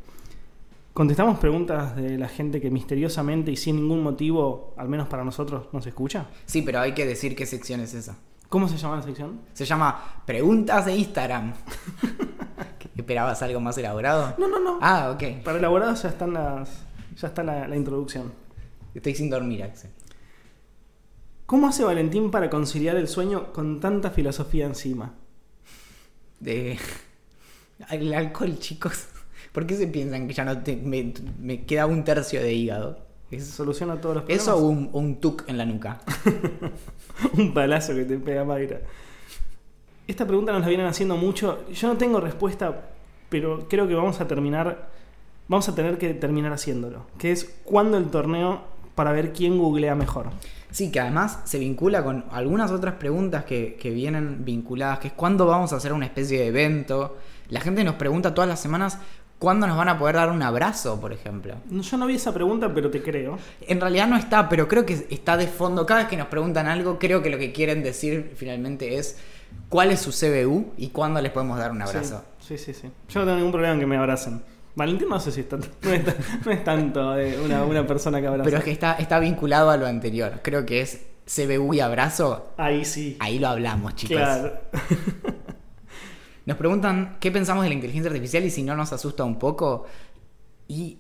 [0.92, 5.68] ¿Contestamos preguntas de la gente que misteriosamente y sin ningún motivo, al menos para nosotros,
[5.72, 6.26] nos escucha?
[6.46, 8.16] Sí, pero hay que decir qué sección es esa.
[8.48, 9.40] ¿Cómo se llama la sección?
[9.53, 11.55] Se llama Preguntas de Instagram.
[12.81, 14.35] ¿Qué- ¿Esperabas algo más elaborado?
[14.38, 14.79] No, no, no.
[14.83, 15.42] Ah, ok.
[15.44, 16.83] Para elaborados ya están las.
[17.16, 18.33] ya está la, la introducción.
[18.92, 19.90] Estoy sin dormir, Axel.
[21.46, 25.14] ¿Cómo hace Valentín para conciliar el sueño con tanta filosofía encima?
[26.40, 26.76] De...
[27.90, 29.07] El alcohol, chicos.
[29.52, 32.98] ¿Por qué se piensan que ya no te- me, me queda un tercio de hígado?
[33.30, 34.42] ¿Es Soluciona todos los problemas.
[34.42, 36.00] ¿Eso o un, un tuk en la nuca?
[37.34, 38.80] un palazo que te pega Mayra.
[40.06, 41.64] Esta pregunta nos la vienen haciendo mucho.
[41.72, 42.90] Yo no tengo respuesta,
[43.28, 44.90] pero creo que vamos a terminar.
[45.48, 47.06] Vamos a tener que terminar haciéndolo.
[47.18, 48.62] Que es cuándo el torneo
[48.94, 50.26] para ver quién googlea mejor.
[50.70, 55.14] Sí, que además se vincula con algunas otras preguntas que, que vienen vinculadas, que es
[55.14, 57.16] cuándo vamos a hacer una especie de evento.
[57.48, 58.98] La gente nos pregunta todas las semanas
[59.40, 61.55] cuándo nos van a poder dar un abrazo, por ejemplo.
[61.68, 63.37] No, Yo no vi esa pregunta, pero te creo.
[63.66, 65.85] En realidad no está, pero creo que está de fondo.
[65.87, 69.18] Cada vez que nos preguntan algo, creo que lo que quieren decir finalmente es
[69.68, 72.22] cuál es su CBU y cuándo les podemos dar un abrazo.
[72.38, 72.83] Sí, sí, sí.
[72.83, 72.90] sí.
[73.09, 74.42] Yo no tengo ningún problema en que me abracen.
[74.76, 77.85] Valentín no sé si es tanto, no es, tan- no es tanto de una, una
[77.87, 78.44] persona que abraza.
[78.44, 80.40] Pero es que está, está vinculado a lo anterior.
[80.42, 82.53] Creo que es CBU y abrazo.
[82.57, 83.16] Ahí sí.
[83.20, 84.16] Ahí lo hablamos, chicos.
[84.16, 84.53] claro.
[86.46, 89.87] Nos preguntan qué pensamos de la inteligencia artificial y si no nos asusta un poco.
[90.68, 90.98] Y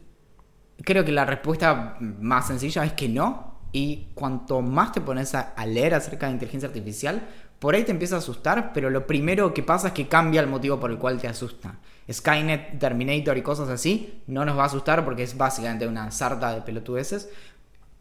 [0.82, 3.58] creo que la respuesta más sencilla es que no.
[3.72, 7.22] Y cuanto más te pones a, a leer acerca de inteligencia artificial,
[7.60, 10.46] por ahí te empieza a asustar, pero lo primero que pasa es que cambia el
[10.46, 11.78] motivo por el cual te asusta.
[12.10, 16.54] Skynet, Terminator y cosas así no nos va a asustar porque es básicamente una sarta
[16.54, 17.28] de pelotudeces.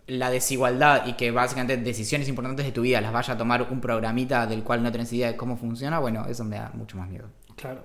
[0.10, 3.80] La desigualdad y que básicamente decisiones importantes de tu vida las vaya a tomar un
[3.80, 7.08] programita del cual no tenés idea de cómo funciona, bueno, eso me da mucho más
[7.10, 7.30] miedo.
[7.56, 7.82] Claro.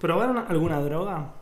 [0.00, 1.32] ¿Probaron alguna droga?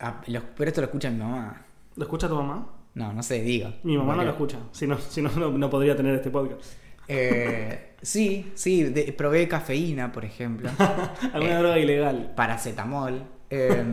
[0.00, 0.20] Ah,
[0.56, 1.62] pero esto lo escucha mi mamá.
[1.96, 2.66] ¿Lo escucha tu mamá?
[2.94, 3.72] No, no sé, diga.
[3.84, 4.58] Mi mamá no lo escucha.
[4.72, 6.60] Si no, si no, no, no podría tener este podcast.
[7.06, 10.70] eh, sí, sí, de- probé cafeína, por ejemplo.
[11.32, 12.32] ¿Alguna Eh, droga ilegal?
[12.34, 13.22] Paracetamol.
[13.50, 13.84] eh,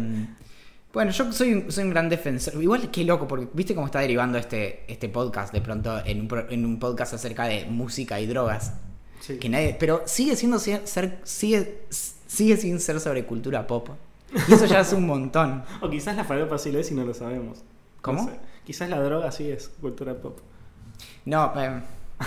[0.93, 2.61] bueno, yo soy un, soy un gran defensor.
[2.61, 6.45] Igual qué loco, porque viste cómo está derivando este, este podcast de pronto en un,
[6.49, 8.73] en un podcast acerca de música y drogas.
[9.19, 9.37] Sí.
[9.37, 10.81] Que nadie, pero sigue siendo ser,
[11.23, 13.89] sigue, sigue sin ser sobre cultura pop.
[14.47, 15.63] Y eso ya es un montón.
[15.81, 17.63] O quizás la falopa sí lo es y no lo sabemos.
[18.01, 18.23] ¿Cómo?
[18.23, 18.39] No sé.
[18.65, 20.39] Quizás la droga sí es cultura pop.
[21.25, 21.81] No, eh,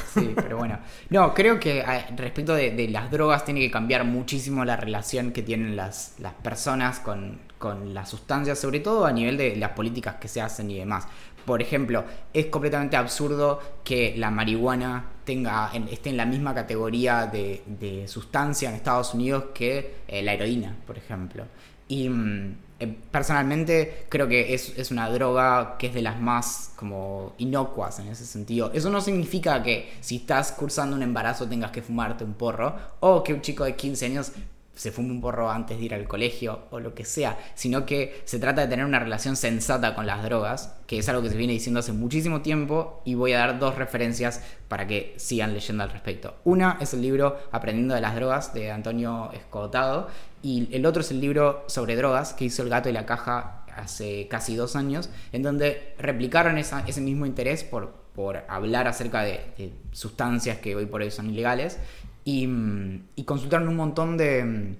[0.04, 0.78] sí, pero bueno.
[1.08, 1.84] No, creo que
[2.16, 7.00] respecto de, las drogas tiene que cambiar muchísimo la relación que tienen las, las personas
[7.00, 10.78] con, con las sustancias, sobre todo a nivel de las políticas que se hacen y
[10.78, 11.06] demás.
[11.44, 17.26] Por ejemplo, es completamente absurdo que la marihuana tenga, en- esté en la misma categoría
[17.26, 21.44] de, de sustancia en Estados Unidos que eh, la heroína, por ejemplo.
[21.88, 27.34] Y mm, personalmente creo que es, es una droga que es de las más como
[27.38, 28.70] inocuas en ese sentido.
[28.72, 33.22] Eso no significa que si estás cursando un embarazo tengas que fumarte un porro o
[33.22, 34.32] que un chico de 15 años
[34.80, 38.22] se fume un porro antes de ir al colegio o lo que sea, sino que
[38.24, 41.36] se trata de tener una relación sensata con las drogas, que es algo que se
[41.36, 45.84] viene diciendo hace muchísimo tiempo y voy a dar dos referencias para que sigan leyendo
[45.84, 46.36] al respecto.
[46.44, 50.08] Una es el libro Aprendiendo de las drogas de Antonio Escotado
[50.42, 53.64] y el otro es el libro sobre drogas que hizo El gato y la caja
[53.76, 59.22] hace casi dos años, en donde replicaron esa- ese mismo interés por, por hablar acerca
[59.22, 61.78] de, sustancias que hoy por hoy son ilegales
[62.24, 64.76] y, mm, y consultaron un montón de, mm,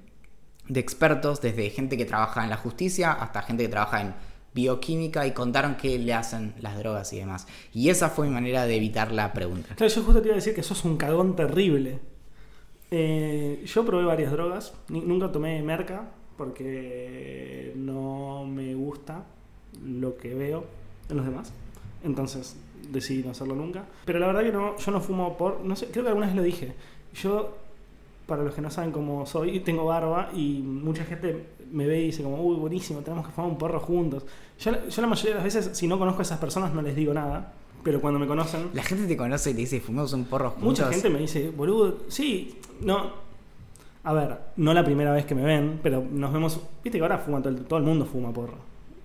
[0.73, 4.15] de expertos, desde gente que trabaja en la justicia hasta gente que trabaja en
[4.55, 7.47] bioquímica y contaron qué le hacen las drogas y demás.
[7.73, 9.75] Y esa fue mi manera de evitar la pregunta.
[9.77, 12.01] Claro, yo justo te iba a decir que sos un cagón terrible.
[12.91, 14.75] Eh, yo probé varias drogas.
[14.89, 19.25] Ni- nunca tomé merca porque no me gusta
[19.85, 20.65] lo que veo
[21.09, 21.53] en los demás.
[22.03, 22.57] Entonces
[22.91, 23.85] decidí no hacerlo nunca.
[24.05, 25.61] Pero la verdad que no, yo no fumo por.
[25.65, 26.75] No sé, creo que alguna vez lo dije.
[27.15, 27.57] Yo,
[28.27, 32.07] para los que no saben cómo soy, tengo barba y mucha gente me ve y
[32.07, 34.25] dice como, uy, buenísimo, tenemos que fumar un porro juntos.
[34.59, 36.95] Yo, yo la mayoría de las veces, si no conozco a esas personas, no les
[36.97, 37.53] digo nada.
[37.83, 40.65] Pero cuando me conocen, La gente te conoce y te dice, fumamos un porro juntos.
[40.69, 43.29] mucha gente me dice, boludo, sí, no.
[44.03, 46.59] A ver, no la primera vez que me ven, pero nos vemos.
[46.83, 48.57] Viste que ahora fuma todo el, todo el mundo fuma porro.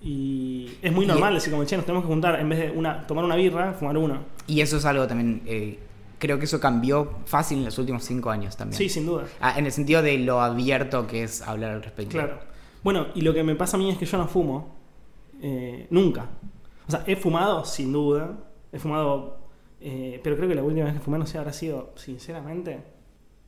[0.02, 2.72] Y es muy Y- normal decir, como, che, nos tenemos que juntar, en vez de
[2.72, 4.20] una, tomar una birra, fumar uno.
[4.48, 5.80] Y eso es algo también, eh,
[6.20, 8.78] creo que eso cambió fácil en los últimos cinco años también.
[8.78, 9.26] Sí, sin duda.
[9.42, 12.12] Ah, en el sentido de lo abierto que es hablar al respecto.
[12.18, 12.40] Claro.
[12.84, 14.76] Bueno, y lo que me pasa a mí es que yo no fumo.
[15.42, 16.28] eh, nunca.
[16.88, 18.32] O sea, he fumado, sin duda.
[18.76, 19.40] He fumado.
[19.80, 22.84] eh, pero creo que la última vez que fumé, no sé, habrá sido, sinceramente,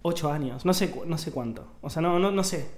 [0.01, 0.65] ocho años.
[0.65, 1.73] No sé, no sé cuánto.
[1.81, 2.69] O sea, no, no, no sé.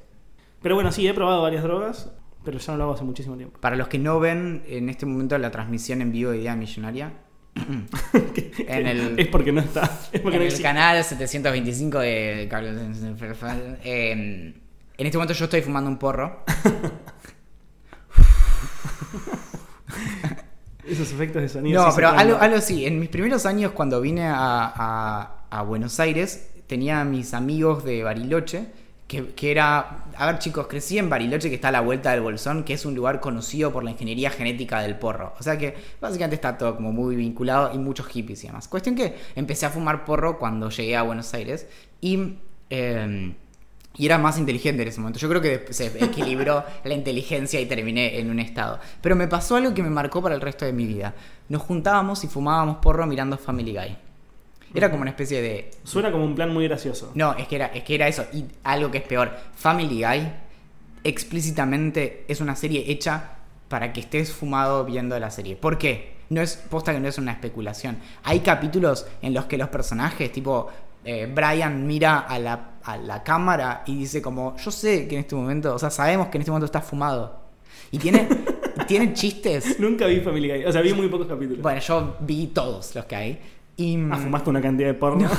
[0.62, 2.12] Pero bueno, sí, he probado varias drogas,
[2.43, 3.59] pero ya no lo hago hace muchísimo tiempo.
[3.59, 7.13] Para los que no ven en este momento la transmisión en vivo de Idea Millonaria,
[8.67, 9.83] en el, Es porque no está.
[10.12, 12.75] Es porque en no el canal 725 de Carlos.
[13.83, 16.43] eh, en este momento yo estoy fumando un porro.
[20.89, 21.84] Esos efectos de sonido.
[21.84, 22.86] No, sí pero algo, algo sí.
[22.86, 24.36] En mis primeros años, cuando vine a,
[24.75, 28.67] a- a Buenos Aires, tenía a mis amigos de Bariloche,
[29.08, 30.06] que, que era.
[30.15, 32.86] A ver, chicos, crecí en Bariloche, que está a la vuelta del Bolsón, que es
[32.86, 35.34] un lugar conocido por la ingeniería genética del porro.
[35.39, 38.67] O sea que básicamente está todo como muy vinculado y muchos hippies y demás.
[38.67, 41.67] Cuestión que empecé a fumar porro cuando llegué a Buenos Aires
[42.02, 42.36] y.
[42.69, 43.34] eh,
[43.99, 45.19] y era más inteligente en ese momento.
[45.19, 48.79] Yo creo que se equilibró la inteligencia y terminé en un estado.
[49.01, 51.13] Pero me pasó algo que me marcó para el resto de mi vida.
[51.49, 53.97] Nos juntábamos y fumábamos porro mirando Family Guy.
[54.73, 55.71] Era como una especie de...
[55.83, 57.12] Suena como un plan muy gracioso.
[57.13, 58.23] No, es que era, es que era eso.
[58.31, 59.35] Y algo que es peor.
[59.55, 60.31] Family Guy
[61.03, 63.31] explícitamente es una serie hecha
[63.67, 65.57] para que estés fumado viendo la serie.
[65.57, 66.13] ¿Por qué?
[66.29, 67.97] No es posta que no es una especulación.
[68.23, 70.69] Hay capítulos en los que los personajes, tipo
[71.03, 75.21] eh, Brian mira a la, a la cámara y dice como, yo sé que en
[75.21, 77.39] este momento, o sea, sabemos que en este momento está fumado.
[77.91, 78.27] Y tiene,
[78.88, 79.79] tiene chistes.
[79.79, 80.65] Nunca vi Family Guy.
[80.65, 81.62] O sea, vi muy pocos capítulos.
[81.62, 83.39] Bueno, yo vi todos los que hay.
[83.77, 85.29] Y, Ah, fumaste una cantidad de porno.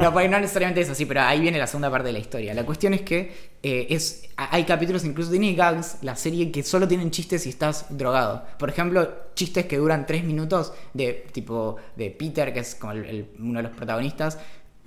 [0.00, 2.54] no, porque no necesariamente es así, pero ahí viene la segunda parte de la historia.
[2.54, 6.86] La cuestión es que eh, es, hay capítulos, incluso tiene gags, la serie, que solo
[6.86, 8.44] tienen chistes si estás drogado.
[8.60, 13.04] Por ejemplo, chistes que duran tres minutos de tipo de Peter, que es como el-
[13.06, 14.38] el- uno de los protagonistas,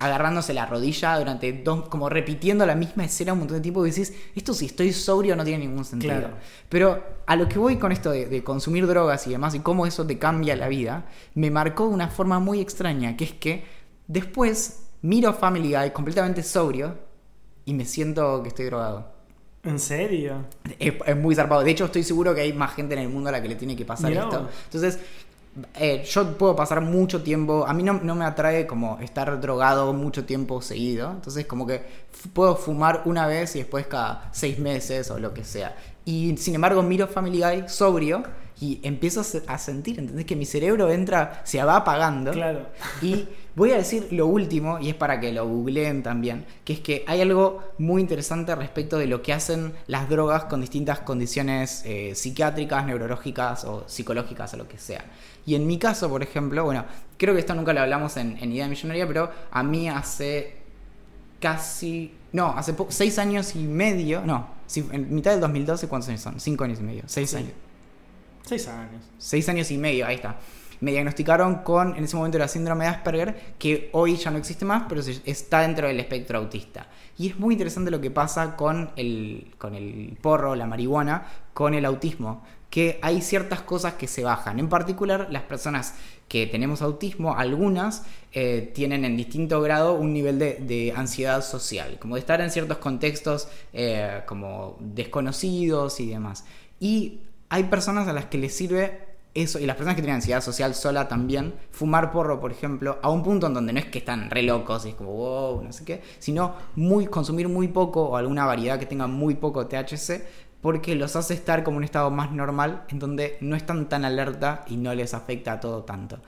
[0.04, 3.90] agarrándose la rodilla durante dos, como repitiendo la misma escena un montón de tiempo y
[3.90, 6.18] decís, esto si estoy sobrio no tiene ningún sentido.
[6.18, 6.34] Claro.
[6.68, 9.86] Pero a lo que voy con esto de, de consumir drogas y demás y cómo
[9.86, 13.64] eso te cambia la vida, me marcó de una forma muy extraña, que es que
[14.06, 16.96] después miro Family Guy completamente sobrio
[17.64, 19.12] y me siento que estoy drogado.
[19.64, 20.44] ¿En serio?
[20.78, 21.62] Es, es muy zarpado.
[21.62, 23.54] De hecho, estoy seguro que hay más gente en el mundo a la que le
[23.54, 24.48] tiene que pasar Mirá esto.
[24.64, 25.00] Entonces,
[25.74, 27.64] eh, yo puedo pasar mucho tiempo.
[27.66, 31.10] A mí no, no me atrae como estar drogado mucho tiempo seguido.
[31.12, 31.82] Entonces, como que
[32.32, 35.76] puedo fumar una vez y después cada seis meses o lo que sea.
[36.04, 38.24] Y sin embargo, miro Family Guy sobrio
[38.60, 40.26] y empiezo a sentir, ¿entendés?
[40.26, 42.32] Que mi cerebro entra, se va apagando.
[42.32, 42.66] Claro.
[43.00, 46.80] Y voy a decir lo último, y es para que lo googleen también, que es
[46.80, 51.82] que hay algo muy interesante respecto de lo que hacen las drogas con distintas condiciones
[51.84, 55.04] eh, psiquiátricas, neurológicas o psicológicas o lo que sea.
[55.46, 56.84] Y en mi caso, por ejemplo, bueno,
[57.16, 60.56] creo que esto nunca lo hablamos en, en Idea Millonaria, pero a mí hace
[61.40, 62.12] casi...
[62.32, 64.48] No, hace seis años y medio, no,
[64.90, 66.40] en mitad del 2012, ¿cuántos años son?
[66.40, 67.36] Cinco años y medio, seis Sí.
[67.36, 67.52] años.
[68.44, 69.02] Seis años.
[69.18, 70.36] Seis años y medio, ahí está.
[70.80, 74.64] Me diagnosticaron con, en ese momento era síndrome de Asperger, que hoy ya no existe
[74.64, 76.86] más, pero está dentro del espectro autista.
[77.16, 81.74] Y es muy interesante lo que pasa con el, con el porro, la marihuana, con
[81.74, 84.58] el autismo, que hay ciertas cosas que se bajan.
[84.58, 85.94] En particular, las personas
[86.26, 91.98] que tenemos autismo, algunas eh, tienen en distinto grado un nivel de, de ansiedad social,
[92.00, 96.44] como de estar en ciertos contextos eh, como desconocidos y demás.
[96.80, 100.40] Y hay personas a las que les sirve eso, y las personas que tienen ansiedad
[100.40, 103.98] social sola también, fumar porro, por ejemplo, a un punto en donde no es que
[103.98, 108.02] están re locos y es como wow, no sé qué, sino muy, consumir muy poco
[108.04, 110.22] o alguna variedad que tenga muy poco THC,
[110.62, 114.64] porque los hace estar como un estado más normal, en donde no están tan alerta
[114.68, 116.18] y no les afecta a todo tanto.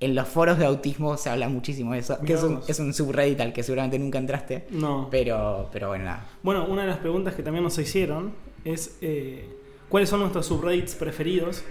[0.00, 2.92] En los foros de autismo se habla muchísimo de eso, que es un, es un
[2.92, 5.08] subreddit al que seguramente nunca entraste, No.
[5.10, 6.26] pero, pero bueno, nada.
[6.42, 8.32] Bueno, una de las preguntas que también nos hicieron
[8.64, 9.48] es eh,
[9.88, 11.62] ¿cuáles son nuestros subreddits preferidos?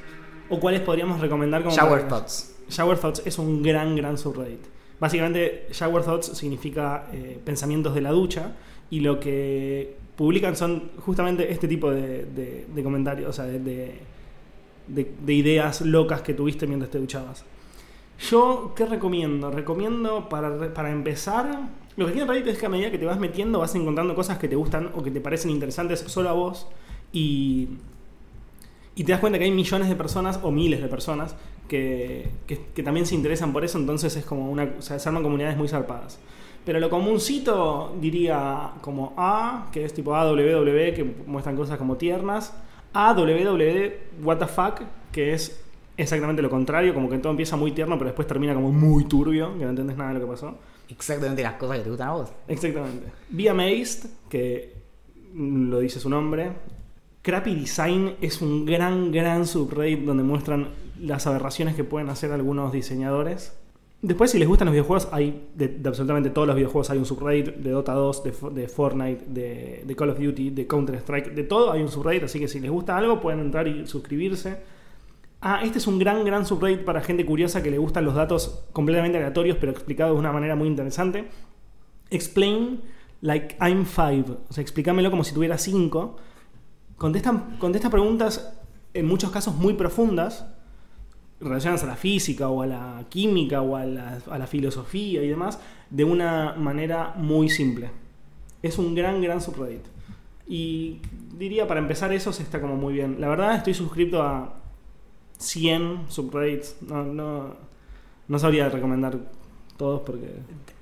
[0.49, 1.75] O cuáles podríamos recomendar como...
[1.75, 2.55] Shower Thoughts.
[2.69, 4.61] Shower Thoughts es un gran, gran subreddit.
[4.99, 8.53] Básicamente, Shower Thoughts significa eh, pensamientos de la ducha
[8.89, 13.59] y lo que publican son justamente este tipo de, de- de comentarios, o sea, de,
[13.59, 13.99] de-
[14.87, 17.45] de- de ideas locas que tuviste mientras te duchabas.
[18.29, 19.49] Yo, ¿qué recomiendo?
[19.51, 21.69] Recomiendo para, para empezar.
[21.95, 24.37] Lo que tiene Reddit es que a medida que te vas metiendo vas encontrando cosas
[24.37, 26.67] que te gustan o que te parecen interesantes solo a vos
[27.13, 27.69] y,
[28.99, 31.35] y te das cuenta que hay millones de personas o miles de personas
[31.67, 35.07] que, que- que también se interesan por eso, entonces es como una, o sea, se
[35.09, 36.19] arman comunidades muy zarpadas.
[36.65, 42.53] Pero lo comúncito diría como A, que es tipo AWW, que muestran cosas como tiernas.
[42.93, 43.91] AWW,
[44.23, 44.81] what the fuck,
[45.11, 45.61] que es
[45.95, 49.57] exactamente lo contrario, como que todo empieza muy tierno, pero después termina como muy turbio,
[49.57, 50.57] que no entendés nada de lo que pasó.
[50.89, 52.29] Exactamente las cosas que te gustan a vos.
[52.47, 53.07] Exactamente.
[53.29, 54.73] Be Amazed, que
[55.35, 56.51] lo dice su nombre.
[57.21, 62.71] Crappy Design es un gran, gran subreddit donde muestran las aberraciones que pueden hacer algunos
[62.71, 63.53] diseñadores.
[64.01, 67.55] Después, si les gustan los videojuegos, hay de, absolutamente todos los videojuegos hay un subreddit
[67.57, 71.71] de Dota 2, de, Fo- de Fortnite, de, Call of Duty, de Counter-Strike, de todo
[71.73, 74.61] hay un subreddit, así que si les gusta algo pueden entrar y suscribirse.
[75.41, 78.63] Ah, este es un gran, gran subreddit para gente curiosa que le gustan los datos
[78.71, 81.27] completamente aleatorios, pero explicados de una manera muy interesante.
[82.09, 82.81] Explain
[83.21, 84.25] like I'm five.
[84.49, 86.15] O sea, explícamelo como si tuviera cinco.
[86.99, 88.53] Contestan, contesta preguntas
[88.93, 90.45] en muchos casos muy profundas,
[91.39, 95.29] relacionadas a la física o a la química o a la, a la filosofía y
[95.29, 95.59] demás,
[95.89, 97.89] de una manera muy simple.
[98.61, 99.85] Es un gran, gran subreddit.
[100.45, 100.99] Y
[101.37, 103.21] diría, para empezar eso, se está como muy bien.
[103.21, 104.55] La verdad, estoy suscrito a
[105.37, 106.81] 100 subreddits.
[106.81, 107.55] No, no,
[108.27, 109.17] no sabría recomendar
[109.77, 110.33] todos porque...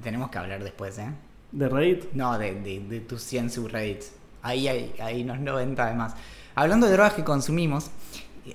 [0.01, 1.11] Tenemos que hablar después, ¿eh?
[1.51, 2.11] ¿De Reddit?
[2.13, 4.13] No, de, de, de tus 100 subreddits.
[4.47, 6.13] Ahí hay, unos 90 además.
[6.55, 7.91] Hablando de drogas que consumimos,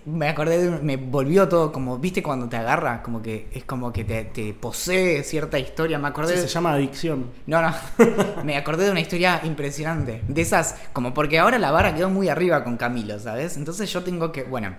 [0.07, 3.03] me acordé de, me volvió todo como, ¿viste cuando te agarra?
[3.03, 5.99] Como que es como que te, te posee cierta historia.
[5.99, 7.27] Me acordé Sí, de- se llama adicción.
[7.47, 7.75] No, no.
[8.45, 10.23] Me acordé de una historia impresionante.
[10.27, 13.57] De esas, como porque ahora la vara quedó muy arriba con Camilo, ¿sabes?
[13.59, 14.45] Entonces yo tengo que.
[14.45, 14.75] Bueno.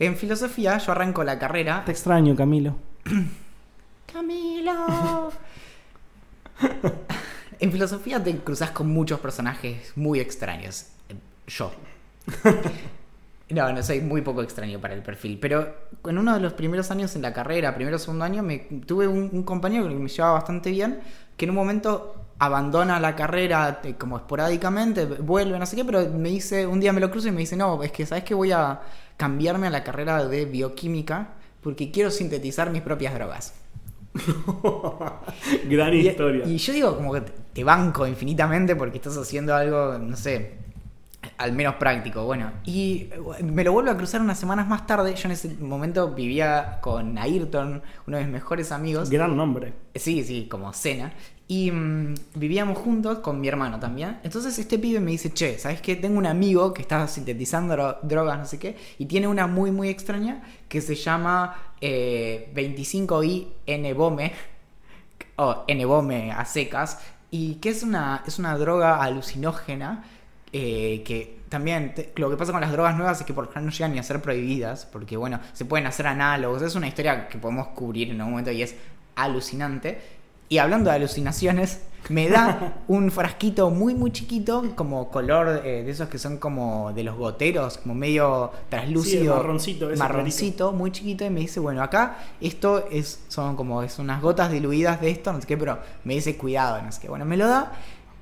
[0.00, 1.84] En filosofía yo arranco la carrera.
[1.86, 2.74] Te extraño, Camilo.
[4.12, 5.32] Camilo.
[7.58, 10.86] en filosofía te cruzas con muchos personajes muy extraños.
[11.46, 11.72] Yo.
[13.50, 15.38] No, no soy muy poco extraño para el perfil.
[15.38, 15.74] Pero
[16.06, 19.06] en uno de los primeros años en la carrera, primero o segundo año, me, tuve
[19.06, 21.00] un, un compañero que me llevaba bastante bien,
[21.36, 26.08] que en un momento abandona la carrera eh, como esporádicamente, vuelve, no sé qué, pero
[26.08, 28.34] me dice, un día me lo cruzo y me dice, no, es que sabes que
[28.34, 28.80] voy a
[29.16, 31.28] cambiarme a la carrera de bioquímica
[31.62, 33.54] porque quiero sintetizar mis propias drogas.
[35.68, 36.44] Gran Y- historia.
[36.46, 37.22] Y, yo digo, como que
[37.52, 40.52] te- banco infinitamente porque estás haciendo algo, no sé,
[41.38, 42.24] al menos práctico.
[42.24, 45.14] Bueno, y eh, me lo vuelvo a cruzar unas semanas más tarde.
[45.14, 49.10] Yo en ese momento vivía con Ayrton, uno de mis mejores amigos.
[49.10, 49.72] Gran nombre.
[49.94, 51.12] Sí, sí, como cena.
[51.46, 54.18] Y mm, vivíamos juntos con mi hermano también.
[54.22, 55.94] Entonces este pibe me dice, che, ¿sabes qué?
[55.94, 59.70] Tengo un amigo que está sintetizando dro- drogas, no sé qué, y tiene una muy,
[59.70, 61.54] muy extraña que se llama
[61.86, 64.32] eh, 25i N-Bome,
[65.36, 66.98] o N-Bome a secas,
[67.30, 70.04] y que es una, es una droga alucinógena
[70.50, 73.70] eh, que también lo que pasa con las drogas nuevas es que por general no
[73.70, 77.36] llegan ni a ser prohibidas, porque bueno, se pueden hacer análogos, es una historia que
[77.36, 78.74] podemos cubrir en algún momento y es
[79.16, 80.00] alucinante.
[80.54, 85.90] Y hablando de alucinaciones, me da un frasquito muy muy chiquito, como color eh, de
[85.90, 90.92] esos que son como de los goteros, como medio translúcido, Sí, marroncito, ese marroncito, muy
[90.92, 95.10] chiquito, y me dice, bueno, acá esto es, son como es unas gotas diluidas de
[95.10, 97.08] esto, no sé qué, pero me dice cuidado, no sé qué.
[97.08, 97.72] Bueno, me lo da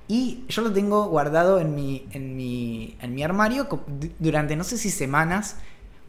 [0.09, 3.69] y yo lo tengo guardado en mi, en mi, en mi armario
[4.19, 5.57] durante no sé si semanas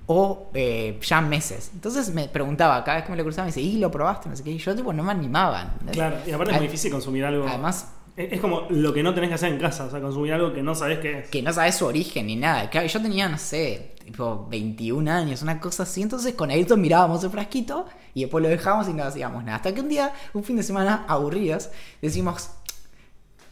[0.07, 1.71] o eh, ya meses.
[1.73, 4.29] Entonces me preguntaba, cada vez que me lo cruzaba, me dice, ¿y lo probaste?
[4.29, 4.51] No sé qué.
[4.51, 5.71] Y yo tipo no me animaba.
[5.73, 5.95] ¿entendés?
[5.95, 7.47] Claro, y aparte es muy difícil consumir algo.
[7.47, 10.53] Además, es, como lo que no tenés que hacer en casa, o sea, consumir algo
[10.53, 11.29] que no sabés qué es.
[11.29, 12.69] que no sabes su origen ni nada.
[12.69, 16.01] Claro, yo tenía, no sé, tipo 21 años, una cosa así.
[16.01, 19.57] Entonces con Ayrton mirábamos el frasquito y después lo dejábamos y no hacíamos nada.
[19.57, 21.69] Hasta que un día, un fin de semana, aburridos,
[22.01, 22.51] decimos,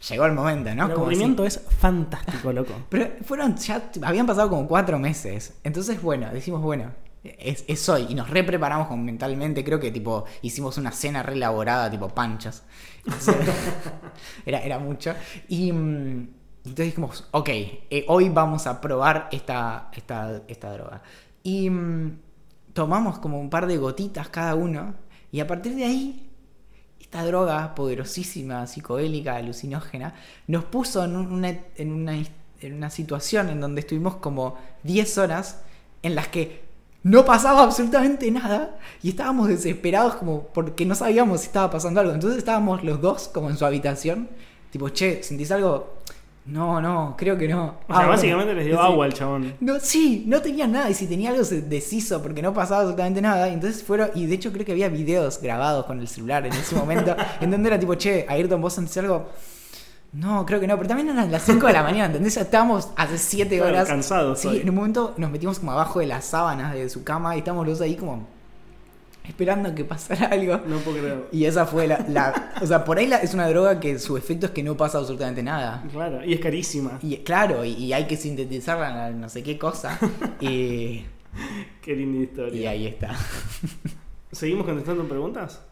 [0.08, 0.86] llegó el momento, ¿no?
[0.86, 2.74] el aburrimiento es fantástico, loco.
[2.88, 5.54] Pero fueron, ya habían pasado como cuatro meses.
[5.62, 8.06] Entonces, bueno, decimos, bueno, es, es hoy.
[8.08, 9.64] Y nos repreparamos como mentalmente.
[9.64, 12.64] Creo que tipo hicimos una cena re elaborada, tipo panchas.
[13.04, 13.36] Entonces,
[14.46, 15.14] era, era mucho.
[15.48, 16.28] Y mm,
[16.64, 21.02] entonces dijimos, ok, eh, hoy vamos a probar esta, esta, esta droga.
[21.42, 22.18] Y mm,
[22.72, 24.94] tomamos como un par de gotitas cada uno.
[25.30, 26.31] Y a partir de ahí
[27.12, 30.14] esta droga poderosísima, psicodélica, alucinógena,
[30.46, 35.58] nos puso en una, en una, en una situación en donde estuvimos como 10 horas
[36.02, 36.62] en las que
[37.02, 42.14] no pasaba absolutamente nada y estábamos desesperados como porque no sabíamos si estaba pasando algo.
[42.14, 44.30] Entonces estábamos los dos como en su habitación,
[44.70, 45.98] tipo, che, ¿sentís algo?
[46.44, 47.76] No, no, creo que no.
[47.88, 48.58] O sea, Ah, básicamente bueno.
[48.58, 48.84] les dio Sí.
[48.84, 49.54] agua al chabón.
[49.60, 50.90] No, sí, no tenía nada.
[50.90, 53.48] Y si tenía algo se deshizo porque no pasaba absolutamente nada.
[53.48, 54.10] Y entonces fueron.
[54.16, 57.14] Y de hecho creo que había videos grabados con el celular en ese momento.
[57.40, 59.26] en donde era tipo, che, Ayrton, vos sentís algo.
[60.14, 60.76] No, creo que no.
[60.76, 62.36] Pero también eran las 5 de la mañana, ¿entendés?
[62.36, 63.88] Estábamos hace 7 Claro, horas.
[63.88, 64.58] cansados Sí, hoy.
[64.58, 67.66] en un momento nos metimos como abajo de las sábanas de su cama y estábamos
[67.68, 68.26] los ahí como.
[69.24, 70.58] Esperando que pasara algo.
[70.66, 71.28] No puedo creer.
[71.32, 74.16] Y esa fue la, la- o sea, por ahí la- es una droga que su
[74.16, 75.84] efecto es que no pasa absolutamente nada.
[75.92, 76.98] Claro, y es carísima.
[77.02, 79.98] Y claro, y, y hay que sintetizarla en no sé qué cosa.
[80.40, 81.04] Y,
[81.82, 82.60] Qué linda historia.
[82.60, 83.14] y ahí está.
[84.32, 85.62] ¿Seguimos contestando preguntas?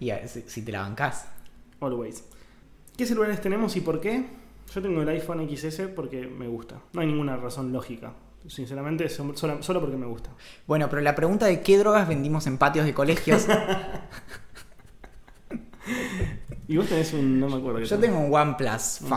[0.00, 1.26] Y a- si, si te la bancás.
[1.80, 2.24] Always.
[2.96, 4.26] ¿Qué celulares tenemos y por qué?
[4.74, 6.80] Yo tengo el iPhone XS porque me gusta.
[6.92, 8.12] No hay ninguna razón lógica.
[8.48, 10.30] Sinceramente, so- solo, solo porque me gusta.
[10.66, 13.46] Bueno, pero la pregunta de qué drogas vendimos en patios de colegios.
[16.68, 17.40] Y vos tenés un.
[17.40, 17.80] No me acuerdo.
[17.80, 19.10] Yo tengo un OnePlus 5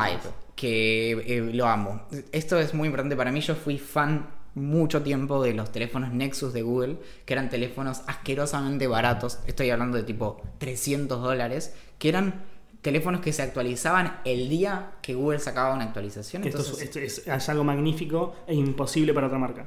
[0.56, 2.02] que eh, lo amo.
[2.32, 3.40] Esto es muy importante para mí.
[3.42, 8.88] Yo fui fan mucho tiempo de los teléfonos Nexus de Google, que eran teléfonos asquerosamente
[8.88, 9.40] baratos.
[9.48, 12.44] Estoy hablando de tipo 300 dólares, que eran
[12.86, 16.42] teléfonos que se actualizaban el día que Google sacaba una actualización.
[16.42, 19.66] Que esto, es- Entonces, esto es, es algo magnífico e imposible para otra marca.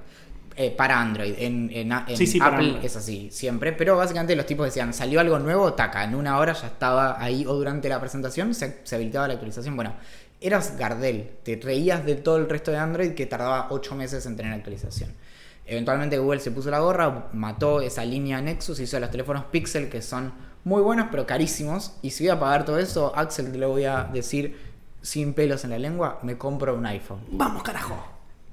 [0.61, 1.35] eh, para Android.
[1.39, 3.73] En, en- en Sí, sí, para Apple es así, siempre.
[3.73, 7.47] Pero básicamente los tipos decían, salió algo nuevo, taca, en una hora ya estaba ahí
[7.47, 9.77] o durante la presentación se, se habilitaba la actualización.
[9.77, 9.95] Bueno,
[10.41, 14.37] eras Gardel, te reías de todo el resto de Android que tardaba 8 meses en
[14.37, 15.11] tener actualización.
[15.69, 20.01] Eventualmente Google se puso la gorra, mató esa línea Nexus, hizo los teléfonos Pixel que
[20.01, 20.33] son
[20.65, 21.93] muy buenos pero carísimos.
[22.03, 24.57] Y si voy a pagar todo eso, Axel te lo voy a decir
[25.03, 27.21] sin pelos en la lengua, me compro un iPhone.
[27.31, 27.97] ¡Vamos, carajo!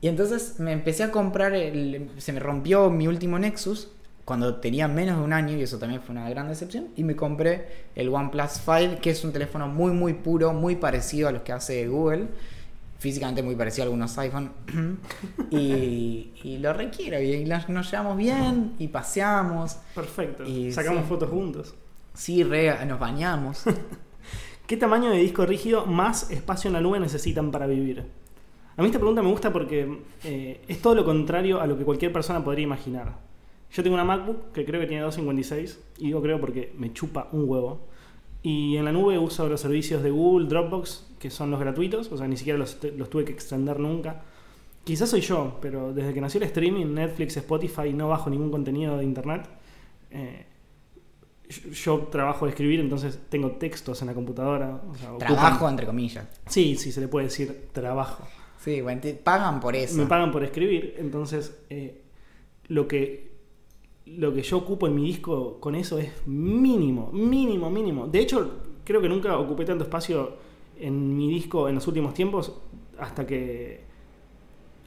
[0.02, 3.90] Y entonces me empecé a comprar, el, se me rompió mi último Nexus
[4.26, 6.90] cuando tenía menos de un año y eso también fue una gran decepción.
[6.96, 11.30] Y me compré el OnePlus 5, que es un teléfono muy muy puro, muy parecido
[11.30, 12.28] a los que hace Google.
[12.98, 14.52] Físicamente muy parecido a algunos iPhone.
[15.52, 17.22] y, y lo requiero.
[17.22, 19.78] Y nos, nos llevamos bien y paseamos.
[19.94, 20.44] Perfecto.
[20.44, 21.10] Y Sacamos sí.
[21.10, 21.76] fotos juntos.
[22.14, 23.64] Sí, re, nos bañamos.
[24.68, 28.04] ¿Qué tamaño de disco rígido más espacio en la nube necesitan para vivir?
[28.78, 31.86] A mí esta pregunta me gusta porque eh, es todo lo contrario a lo que
[31.86, 33.20] cualquier persona podría imaginar.
[33.72, 37.30] Yo tengo una MacBook que creo que tiene 256 y digo creo porque me chupa
[37.32, 37.88] un huevo.
[38.48, 42.18] Y en la nube uso los servicios de Google, Dropbox, que son los gratuitos, o
[42.18, 44.22] sea, ni siquiera los, los tuve que extender nunca.
[44.84, 48.98] Quizás soy yo, pero desde que nació el streaming, Netflix, Spotify, no bajo ningún contenido
[48.98, 49.48] de internet.
[50.12, 50.46] Eh,
[51.72, 54.80] yo- trabajo de escribir, entonces tengo textos en la computadora.
[54.90, 56.28] o sea, ocupan- Trabajo entre comillas.
[56.48, 58.28] Sí, sí, se le puede decir trabajo.
[58.64, 59.96] Sí, bueno, te pagan por eso.
[59.98, 62.02] Me pagan por escribir, entonces eh,
[62.68, 63.25] lo que
[64.06, 68.08] lo que yo ocupo en mi disco con eso es mínimo, mínimo, mínimo.
[68.08, 68.52] De hecho,
[68.84, 70.34] creo que nunca ocupé tanto espacio
[70.80, 72.54] en mi disco en los últimos tiempos
[73.00, 73.85] hasta que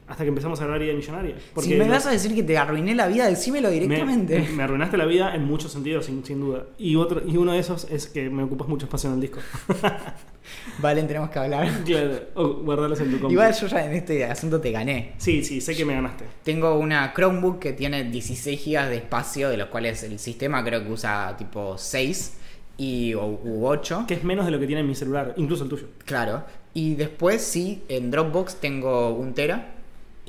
[0.09, 1.35] hasta que empezamos a grabar Idea Millonaria.
[1.61, 4.39] si me vas a decir que te arruiné la vida, decímelo directamente.
[4.39, 6.65] me, me arruinaste la vida en muchos sentidos, sin, sin duda.
[6.79, 9.39] Y otro y uno de esos es que me ocupas mucho espacio en el disco.
[10.79, 11.83] Valen, tenemos que hablar.
[11.85, 13.31] claro, o guardarlos en tu compu.
[13.31, 15.13] Igual yo ya en este asunto te gané.
[15.17, 16.25] Sí, sí, sé que me ganaste.
[16.43, 20.83] Tengo una Chromebook que tiene 16 GB de espacio, de los cuales el sistema creo
[20.83, 22.37] que usa tipo 6
[22.77, 24.05] y, o, u 8.
[24.07, 25.87] Que es menos de lo que tiene en mi celular, incluso el tuyo.
[26.05, 26.45] Claro.
[26.73, 29.75] Y después sí, en Dropbox tengo un tera.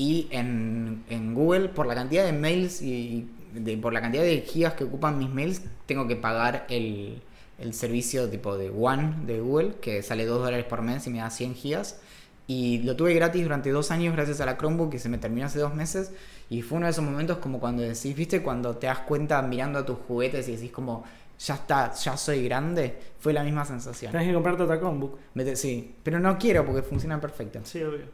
[0.00, 4.40] Y en, en Google, por la cantidad de mails y de- por la cantidad de
[4.42, 7.20] gigas que ocupan mis mails, tengo que pagar el,
[7.58, 11.18] el servicio tipo de One de Google, que sale 2 dólares por mes y me
[11.18, 12.00] da 100 gigas.
[12.46, 15.46] Y lo tuve gratis durante dos años gracias a la Chromebook que se me terminó
[15.46, 16.12] hace dos meses.
[16.48, 18.42] Y fue uno de esos momentos como cuando decís, ¿viste?
[18.42, 21.04] Cuando te das cuenta mirando a tus juguetes y decís como,
[21.38, 22.96] ya está, ya soy grande.
[23.20, 24.10] Fue la misma sensación.
[24.12, 25.16] Tenés que comprarte otra Chromebook.
[25.54, 27.60] Sí, pero no quiero porque funciona perfecto.
[27.64, 28.06] Sí, obvio.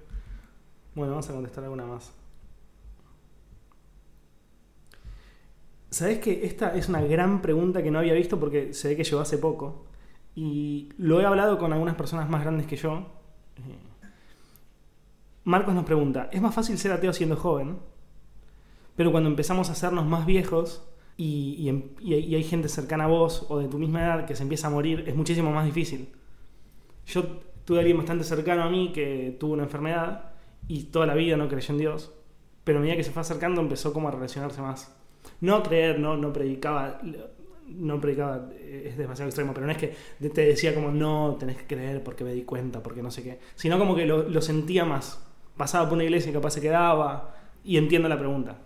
[0.96, 2.12] Bueno, vamos a contestar alguna más.
[5.90, 9.04] ¿Sabés que esta es una gran pregunta que no había visto porque se ve que
[9.04, 9.86] llegó hace poco?
[10.34, 13.06] Y lo he hablado con algunas personas más grandes que yo.
[13.56, 13.78] Eh,
[15.44, 17.78] Marcos nos pregunta, ¿es más fácil ser ateo siendo joven?
[18.96, 20.82] Pero cuando empezamos a hacernos más viejos
[21.18, 24.66] em- y hay gente cercana a vos o de tu misma edad que se empieza
[24.68, 26.08] a morir, es muchísimo más difícil.
[27.06, 27.24] Yo
[27.64, 30.32] tuve a alguien bastante cercano a mí que tuvo una enfermedad
[30.68, 32.12] y toda la vida no creyó en Dios,
[32.64, 34.92] pero a medida que se fue acercando empezó como a relacionarse más.
[35.40, 37.00] No a creer, no, no predicaba,
[37.68, 39.94] no predicaba, eh, es demasiado extremo, pero no es que
[40.28, 43.38] te decía como no, tenés que creer porque me di cuenta, porque no sé qué,
[43.54, 45.20] sino como que lo, lo sentía más.
[45.56, 48.58] Pasaba por una iglesia y capaz se quedaba y entiendo la pregunta.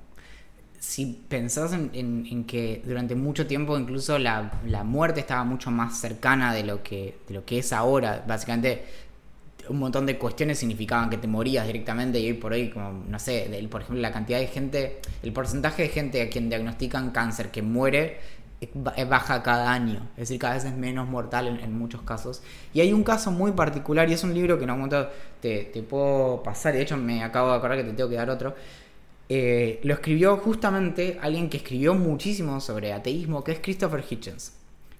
[0.78, 5.70] Si pensás en, en- en que durante mucho tiempo incluso la, la muerte estaba mucho
[5.70, 8.84] más cercana de lo, que, de lo que es ahora, básicamente
[9.68, 13.18] un montón de cuestiones significaban que te morías directamente y hoy por hoy, como, no
[13.18, 17.50] sé, por ejemplo, la cantidad de gente, el porcentaje de gente a quien diagnostican cáncer
[17.50, 18.18] que muere
[19.08, 22.42] baja cada año, es decir, cada vez es menos mortal en, muchos casos.
[22.74, 25.64] Y hay un caso muy particular y es un libro que en algún momento te,
[25.88, 28.54] puedo pasar, de hecho me acabo de acordar que te tengo que dar otro,
[29.28, 34.52] eh, lo escribió justamente alguien que escribió muchísimo sobre ateísmo, que es Christopher Hitchens.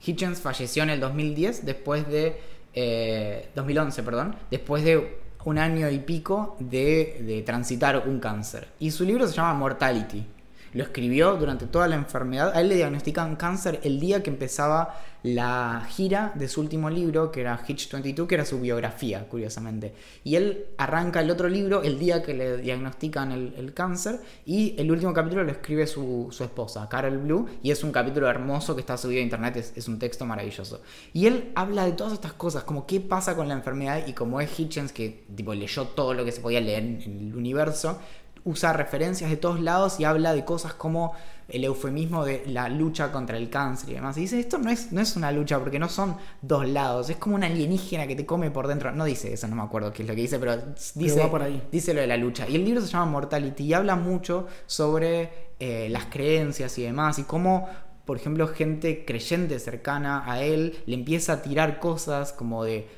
[0.04, 2.59] Hitchens falleció en el 2010, después de...
[2.74, 8.68] 2011, perdón, después de un año y pico de, de transitar un cáncer.
[8.78, 10.26] Y su libro se llama Mortality,
[10.72, 12.52] lo escribió durante toda la enfermedad.
[12.54, 17.30] A él le diagnostican cáncer el día que empezaba la gira de su último libro,
[17.30, 19.92] que era Hitch 22, que era su biografía, curiosamente.
[20.24, 24.90] Y él arranca el otro libro el día que le diagnostican el, cáncer y el
[24.90, 28.96] último capítulo lo escribe su, esposa, Carol Blue, y es un capítulo hermoso que está
[28.96, 30.80] subido a internet, es, un texto maravilloso.
[31.12, 34.40] Y él habla de todas estas cosas, como qué pasa con la enfermedad y como
[34.40, 37.98] es Hitchens, que tipo, leyó todo lo que se podía leer en el universo,
[38.44, 41.12] usa referencias de todos lados y habla de cosas como
[41.48, 44.16] el eufemismo de la lucha contra el cáncer y demás.
[44.16, 47.16] Y dice, esto no es, no es una lucha porque no son dos lados, es
[47.16, 48.92] como una alienígena que te come por dentro.
[48.92, 50.56] No dice eso, no me acuerdo qué es lo que dice, pero
[50.94, 51.62] dice, por ahí.
[51.70, 52.48] dice lo de la lucha.
[52.48, 57.18] Y el libro se llama Mortality y habla mucho sobre eh, las creencias y demás
[57.18, 57.68] y cómo
[58.10, 62.88] por ejemplo, gente creyente cercana a él le empieza a tirar cosas como de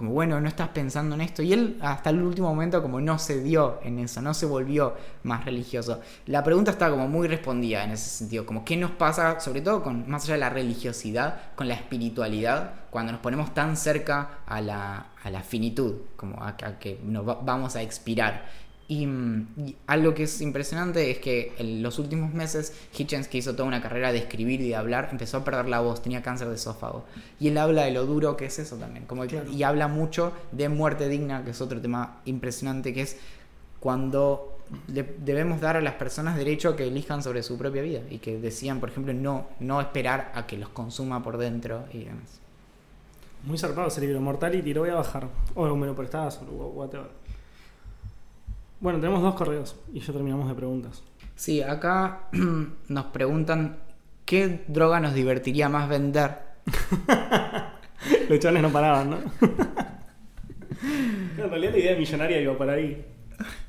[0.00, 1.42] como bueno, no estás pensando en esto.
[1.42, 4.94] Y él hasta el último momento como no se dio en eso, no se volvió
[5.24, 6.00] más religioso.
[6.24, 9.82] La pregunta está como muy respondida en ese sentido, como qué nos pasa, sobre todo
[9.82, 14.62] con más allá de la religiosidad, con la espiritualidad, cuando nos ponemos tan cerca a
[14.62, 18.46] la, a la finitud, como a, que nos vamos a expirar.
[18.90, 23.52] Mm, y, algo que es impresionante es que en los últimos meses Hitchens, que hizo
[23.54, 26.48] toda una carrera de escribir y de hablar, empezó a perder la voz, tenía cáncer
[26.48, 27.04] de esófago.
[27.38, 29.06] Y él habla de lo duro que es eso también.
[29.06, 33.16] Como Y habla mucho de muerte digna, que es otro tema impresionante, que es
[33.78, 38.18] cuando debemos dar a las personas derecho a que elijan sobre su propia vida y
[38.18, 42.40] que decían, por ejemplo, no, no esperar a que los consuma por dentro y demás.
[43.44, 45.28] Muy zarpado ese libro, Mortality, lo voy a bajar.
[45.54, 47.19] O me lo prestabas o whatever.
[48.80, 51.02] Bueno, tenemos dos correos y ya terminamos de preguntas.
[51.36, 52.28] Sí, acá
[52.88, 53.78] nos preguntan
[54.24, 56.38] qué droga nos divertiría más vender.
[58.30, 59.18] Los chavales no paraban, ¿no?
[61.36, 63.04] en realidad la idea millonaria iba para ahí.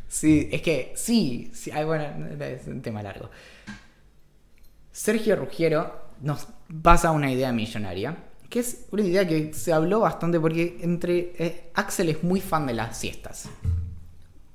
[0.07, 2.05] Sí, es que sí, sí bueno,
[2.39, 3.29] es un tema largo.
[4.93, 6.47] Sergio Ruggiero nos
[6.81, 8.15] pasa una idea millonaria,
[8.49, 12.65] que es una idea que se habló bastante porque entre eh, Axel es muy fan
[12.65, 13.49] de las siestas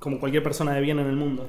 [0.07, 1.49] como cualquier persona de bien en el mundo.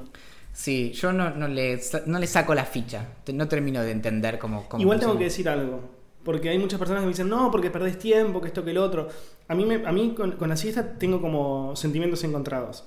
[0.52, 4.66] Sí, yo no, no, le, no le saco la ficha, no termino de entender cómo...
[4.78, 5.80] Igual tengo que decir algo,
[6.24, 8.78] porque hay muchas personas que me dicen, no, porque perdés tiempo, que esto, que el
[8.78, 9.06] otro.
[9.46, 12.84] A mí, me, a mí con, la siesta tengo como sentimientos encontrados.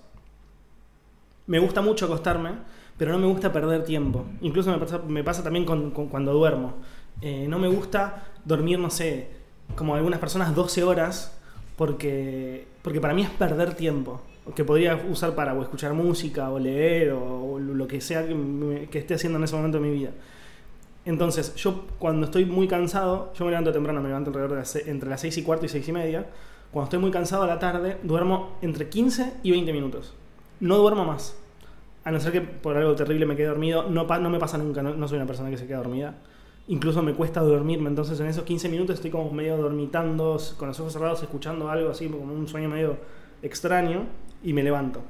[1.48, 2.52] Me gusta mucho acostarme,
[2.98, 4.26] pero no me gusta perder tiempo.
[4.42, 6.74] Incluso me pasa, me pasa también con, cuando duermo.
[7.22, 9.30] Eh, no me gusta dormir, no sé,
[9.78, 11.40] como algunas personas 12 horas,
[11.78, 14.22] porque, porque para mí es perder tiempo
[14.56, 19.14] que podría usar para o escuchar música o leer o, lo que sea que, esté
[19.14, 20.12] haciendo en ese momento de mi vida.
[21.06, 25.10] Entonces, yo cuando estoy muy cansado, yo me levanto temprano, me levanto alrededor de entre
[25.10, 26.26] las 6 y cuarto y 6 y media.
[26.72, 30.14] Cuando estoy muy cansado a la tarde, duermo entre 15 y 20 minutos.
[30.60, 31.36] No duermo más.
[32.04, 34.82] A no ser que por algo terrible me quede dormido, no, no me pasa nunca,
[34.82, 36.16] no, soy una persona que se queda dormida.
[36.68, 40.80] Incluso me cuesta dormirme, entonces en esos 15 minutos estoy como medio dormitando, con los
[40.80, 42.98] ojos cerrados, escuchando algo así, como un sueño medio
[43.42, 44.06] extraño
[44.44, 45.04] y me levanto.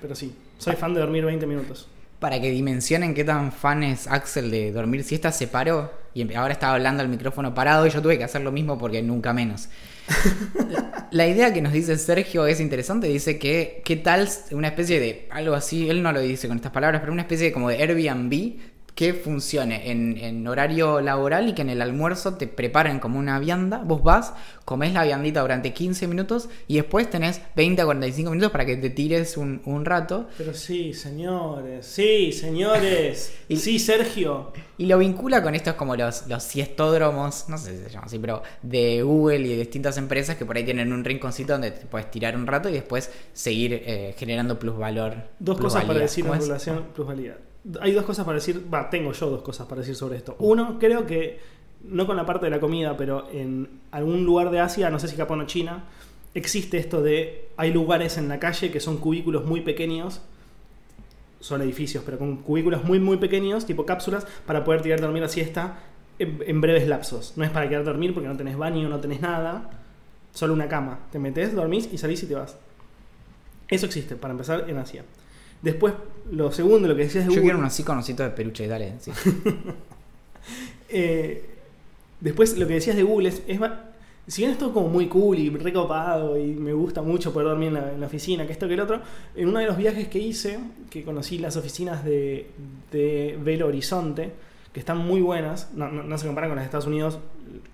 [0.00, 1.88] Pero sí, soy fan de dormir 20 minutos.
[2.18, 6.52] Para que dimensionen qué tan fan es Axel de dormir siesta, se paró y ahora
[6.52, 9.68] estaba hablando al micrófono parado y yo tuve que hacer lo mismo porque nunca menos.
[11.10, 15.28] la idea que nos dice Sergio es interesante, dice que qué tal una especie de
[15.30, 17.82] algo así, él no lo dice con estas palabras, pero una especie de como de
[17.82, 18.58] Airbnb
[18.94, 23.82] que funcione en, horario laboral y que en el almuerzo te preparen como una vianda.
[23.84, 24.34] Vos vas,
[24.64, 28.76] comes la viandita durante 15 minutos y después tenés 20 a 45 minutos para que
[28.76, 30.28] te tires un, rato.
[30.38, 33.34] Pero sí, señores, sí, señores.
[33.48, 34.52] y, sí, Sergio.
[34.78, 38.18] Y lo vincula con estos como los, los siestódromos, no sé si se llama así,
[38.18, 41.86] pero de Google y de distintas empresas que por ahí tienen un rinconcito donde te
[41.86, 45.14] puedes tirar un rato y después seguir eh, generando plusvalor.
[45.38, 47.36] Dos cosas para decir en relación plusvalía
[47.80, 50.36] hay dos cosas para decir, va, tengo yo dos cosas para decir sobre esto.
[50.38, 51.40] Uno, creo que,
[51.82, 55.08] no con la parte de la comida, pero en algún lugar de Asia, no sé
[55.08, 55.84] si Japón o China,
[56.34, 60.20] existe esto de, hay lugares en la calle que son cubículos muy pequeños,
[61.40, 65.22] son edificios, pero con cubículos muy, muy pequeños, tipo cápsulas, para poder tirar a dormir
[65.22, 65.78] la siesta
[66.18, 67.34] en, breves lapsos.
[67.36, 69.70] No es para quedar a dormir porque no tenés baño, no tenés nada,
[70.32, 71.00] solo una cama.
[71.12, 72.56] Te metes, dormís y salís y te vas.
[73.68, 75.04] Eso existe, para empezar, en Asia.
[75.64, 75.94] Después,
[76.30, 77.36] lo segundo, lo que decías de Google.
[77.36, 77.82] Yo quiero unos así
[78.24, 78.92] de peluche, dale.
[80.88, 81.44] Eh,
[82.20, 83.42] después, lo que decías de Google es,
[84.26, 87.68] si bien es todo como muy cool y recopado y me gusta mucho poder dormir
[87.68, 89.00] en la, en la oficina, que esto que el otro,
[89.34, 90.58] en uno de los viajes que hice,
[90.90, 92.46] que conocí las oficinas de,
[92.92, 94.32] de Belo Horizonte,
[94.72, 97.18] que están muy buenas, no, no- no se comparan con las de Estados Unidos,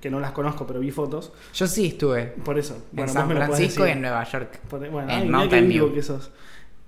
[0.00, 2.74] que no las conozco, pero vi fotos, Yo sí estuve por eso.
[2.74, 4.58] en Bueno, San lo podés Francisco y en Nueva York.
[4.68, 5.92] Por- bueno, en ay, Mountain View.
[5.94, 6.30] que sos.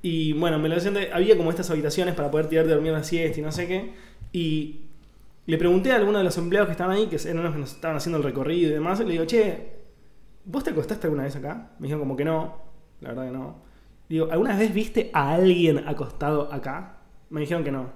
[0.03, 2.93] Y bueno, me lo decían de- había como estas habitaciones para poder tirarte a dormir
[2.93, 3.93] la siesta y no sé qué.
[4.33, 4.81] Y
[5.47, 7.73] le pregunté a alguno de los empleados que estaban ahí, que eran los que nos
[7.73, 9.69] estaban haciendo el recorrido y demás, y le digo, che,
[10.45, 11.71] ¿vos te acostaste alguna vez acá?
[11.79, 12.57] Me dijeron como que no,
[13.01, 13.57] la verdad que no.
[14.09, 16.99] Digo, ¿alguna vez viste a alguien acostado acá?
[17.31, 17.91] Me dijeron que no.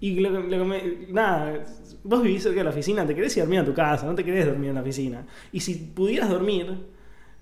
[0.00, 0.66] Y lo, lo
[1.08, 1.64] nada,
[2.04, 4.14] vos vivís cerca de la oficina, te querés ir a dormir a tu casa, no
[4.14, 5.26] te querés dormir en la oficina.
[5.52, 6.76] Y si pudieras dormir,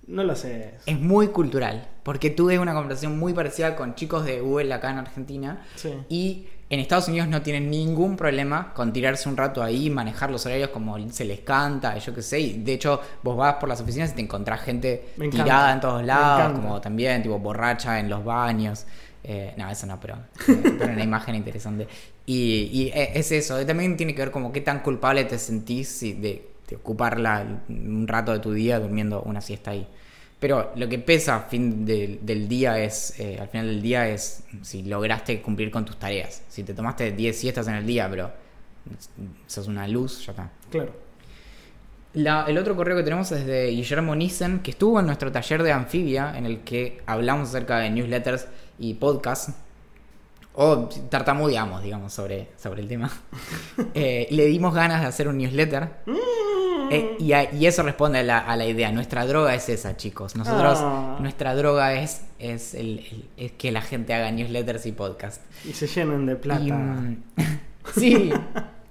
[0.06, 0.74] no lo haces.
[0.86, 4.98] Es muy cultural, porque tuve una conversación muy parecida con chicos de Google acá en
[4.98, 5.64] Argentina.
[5.76, 5.94] Sí.
[6.08, 10.44] Y en Estados Unidos no tienen ningún problema con tirarse un rato ahí, manejar los
[10.46, 12.40] horarios como se les canta, yo qué sé.
[12.40, 16.04] Y de hecho, vos vas por las oficinas y te encontrás gente tirada en todos
[16.04, 18.86] lados, como también, tipo borracha en los baños.
[19.22, 20.16] Eh, no, eso no, pero,
[20.48, 21.86] eh, pero una imagen interesante.
[22.26, 26.00] Y, y, eh, es eso, también tiene que ver como qué tan culpable te sentís
[26.00, 29.86] de, de ocupar la- un rato de tu día durmiendo una siesta ahí.
[30.40, 34.42] Pero lo que pesa fin del, del día es, eh, al final del día es
[34.62, 36.42] si lograste cumplir con tus tareas.
[36.48, 38.30] Si te tomaste 10 siestas en el día, pero
[39.46, 40.50] sos una luz, ya está.
[40.70, 40.92] Claro.
[42.14, 45.62] La- el otro correo que tenemos es de Guillermo Nissen, que estuvo en nuestro taller
[45.62, 48.46] de anfibia, en el que hablamos acerca de newsletters
[48.78, 49.52] y podcasts.
[50.56, 53.10] O tartamudeamos, digamos, sobre, sobre el tema.
[53.94, 55.88] Eh, le dimos ganas de hacer un newsletter.
[56.90, 58.90] Eh, y, a- y eso responde a la, a la idea.
[58.92, 60.36] Nuestra droga es esa, chicos.
[60.36, 61.16] Nosotros, Ah.
[61.20, 65.40] nuestra droga es, es, el- el- es que la gente haga newsletters y podcasts.
[65.68, 66.62] Y se llenan de plata.
[66.62, 67.22] Y, mm,
[67.96, 68.32] sí,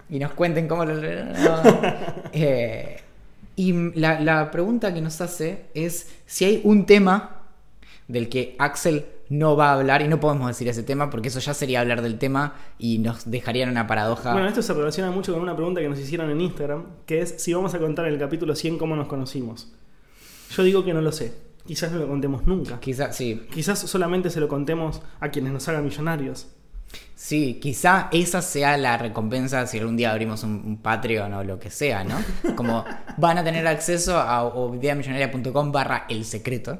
[0.10, 0.94] y nos cuenten cómo lo.
[2.34, 3.00] Eh,
[3.56, 7.42] y mm, la, la pregunta que nos hace es si hay un tema
[8.08, 11.40] del que Axel no va a hablar, y no podemos decir ese tema porque eso
[11.40, 14.34] ya sería hablar del tema y nos dejaría en una paradoja.
[14.34, 17.36] Bueno, esto se relaciona mucho con una pregunta que nos hicieron en Instagram, que es
[17.42, 19.74] si vamos a contar en el capítulo 100 cómo nos conocimos.
[20.52, 21.34] Yo digo que no lo sé.
[21.66, 22.80] Quizás no lo contemos nunca.
[22.80, 26.48] Quizá, sí, Quizás solamente se lo contemos a quienes nos hagan millonarios.
[27.24, 31.58] Sí, quizá esa sea la recompensa si algún día abrimos un, un Patreon o lo
[31.58, 32.18] que sea, ¿no?
[32.58, 32.84] Como
[33.16, 36.80] van a tener acceso a ideamillonaria.com barra el secreto.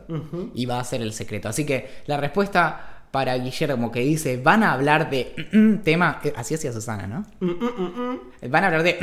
[0.54, 1.48] Y va a ser el secreto.
[1.48, 6.20] Así que la respuesta para Guillermo que dice, van a hablar de mm, mm, tema,
[6.26, 7.26] eh, así hacía Susana, ¿no?
[7.40, 8.50] Mm.
[8.50, 9.00] Van a hablar de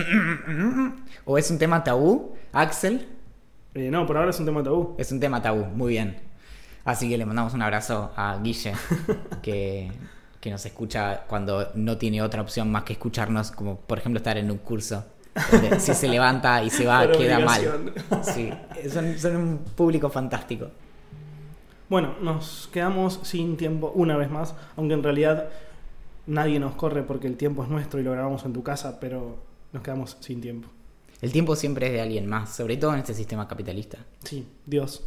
[1.24, 3.08] o es un tema tabú, Axel,
[3.72, 4.94] Eh, no, por ahora es un tema tabú.
[4.98, 6.18] es un tema tabú, muy bien.
[6.84, 8.74] Así que le mandamos un abrazo a Guille,
[9.42, 9.90] que,
[10.40, 14.38] que nos escucha cuando no tiene otra opción más que escucharnos, como por ejemplo estar
[14.38, 15.04] en un curso.
[15.52, 17.92] donde si se levanta y se va, Por queda mal.
[18.22, 18.50] Sí,
[18.90, 20.68] son, son un público fantástico.
[21.88, 25.48] Bueno, nos quedamos sin tiempo una vez más, aunque en realidad
[26.26, 29.38] nadie nos corre porque el tiempo es nuestro y lo grabamos en tu casa, pero
[29.72, 30.68] nos quedamos sin tiempo.
[31.20, 33.98] El tiempo siempre es de alguien más, sobre todo en este sistema capitalista.
[34.24, 35.04] Sí, Dios.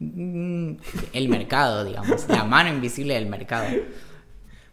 [0.00, 0.72] Mm,
[1.12, 3.66] El mercado, digamos, la mano invisible del mercado.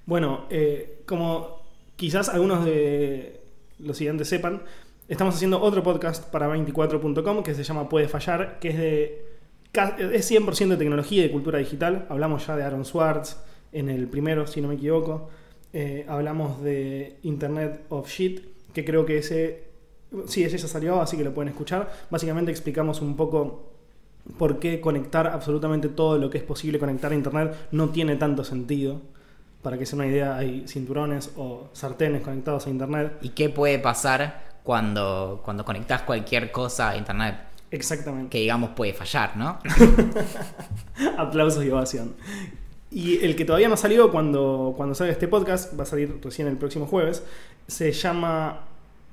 [0.08, 1.64] Bueno, eh, como
[1.98, 3.42] quizás algunos de
[3.78, 4.64] los siguientes sepan,
[5.10, 9.28] estamos haciendo otro podcast para 24.com que se llama Puede Fallar, que es de
[10.14, 12.08] es 100% de tecnología y de cultura digital.
[12.08, 13.36] Hablamos ya de Aaron Swartz
[13.74, 15.30] en el primero, si no me equivoco.
[15.74, 19.66] Eh, hablamos de Internet of Shit, que creo que ese
[20.28, 21.92] sí, ese ya salió, así que lo pueden escuchar.
[22.10, 23.74] Básicamente explicamos un poco
[24.40, 28.46] por qué conectar absolutamente todo lo que es posible conectar a Internet no tiene tanto
[28.46, 29.02] sentido.
[29.62, 33.18] Para que se den una idea, hay cinturones o sartenes conectados a Internet.
[33.22, 37.36] ¿Y qué puede pasar cuando, cuando conectas cualquier cosa a internet?
[37.72, 38.30] Exactamente.
[38.30, 39.60] Que digamos puede fallar, ¿no?
[41.18, 42.16] Aplausos y ovación.
[42.92, 46.48] Y el que todavía no salió cuando, cuando salga este podcast, va a salir recién
[46.48, 47.24] el próximo jueves,
[47.68, 48.62] se llama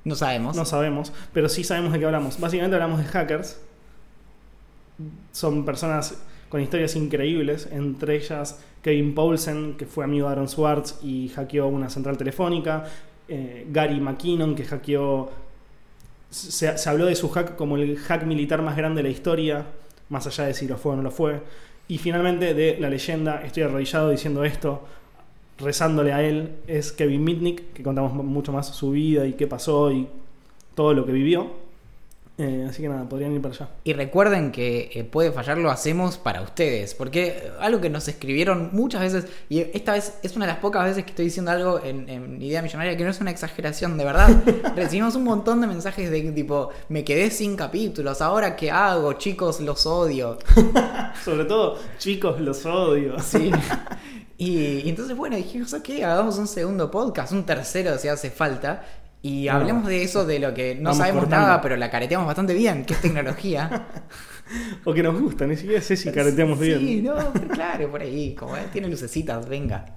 [0.05, 0.55] No sabemos.
[0.55, 2.39] No sabemos, pero sí sabemos de qué hablamos.
[2.39, 3.59] Básicamente hablamos de hackers.
[5.33, 6.15] Son personas
[6.47, 11.65] con historias increíbles, entre ellas Kevin Paulsen, que fue amigo de Aaron Swartz y hackeó
[11.65, 12.83] una central telefónica,
[13.27, 15.31] eh, Gary McKinnon, que hackeó...
[16.29, 19.65] Se, se habló de su hack como el hack militar más grande de la historia,
[20.09, 21.41] más allá de si lo fue o no lo fue.
[21.87, 24.83] Y finalmente de la leyenda, estoy arrodillado diciendo esto,
[25.57, 29.91] rezándole a él, es Kevin Mitnick, que contamos mucho más su vida y qué pasó
[29.91, 30.07] y
[30.75, 31.64] todo lo que vivió.
[32.37, 33.69] Eh, así que nada, podrían ir para allá.
[33.85, 36.93] Y recuerden que eh, puede fallar, lo hacemos para ustedes.
[36.93, 40.59] Porque eh, algo que nos escribieron muchas veces, y esta vez es una de las
[40.59, 43.97] pocas veces que estoy diciendo algo en, en Idea Millonaria, que no es una exageración,
[43.97, 44.29] de verdad.
[44.75, 49.61] Recibimos un montón de mensajes de tipo, me quedé sin capítulos, ahora qué hago, chicos,
[49.61, 50.37] los odio.
[51.23, 53.15] Sobre todo, chicos, los odio.
[53.25, 53.51] Sí.
[54.37, 58.83] Y, y entonces, bueno, dijimos, ok, hagamos un segundo podcast, un tercero si hace falta.
[59.27, 59.53] Y No.
[59.53, 61.47] hablemos de eso, de lo que no sabemos cortando.
[61.47, 63.87] nada, pero la careteamos bastante bien, que es tecnología.
[64.83, 66.77] O que nos gusta, ni siquiera sé si careteamos bien.
[66.77, 67.15] Sí, no,
[67.51, 69.95] claro, por ahí, como eh, tiene lucecitas, venga.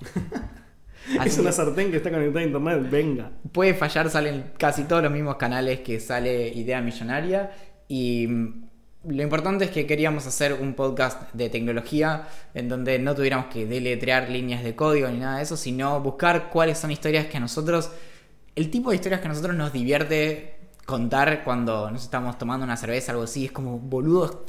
[1.19, 3.31] Así Es una sartén que está conectada a internet, venga.
[3.53, 7.51] puede fallar, salen casi todos los mismos canales que sale Idea Millonaria.
[7.89, 8.69] Y mm,
[9.11, 13.67] lo importante es que queríamos hacer un podcast de tecnología en donde no tuviéramos que
[13.67, 17.41] deletrear líneas de código ni nada de eso, sino buscar cuáles son historias que a
[17.41, 17.91] nosotros,
[18.55, 22.77] el tipo de historias que a nosotros nos divierte contar cuando nos estamos tomando una
[22.77, 24.45] cerveza, algo así, es como, boludo,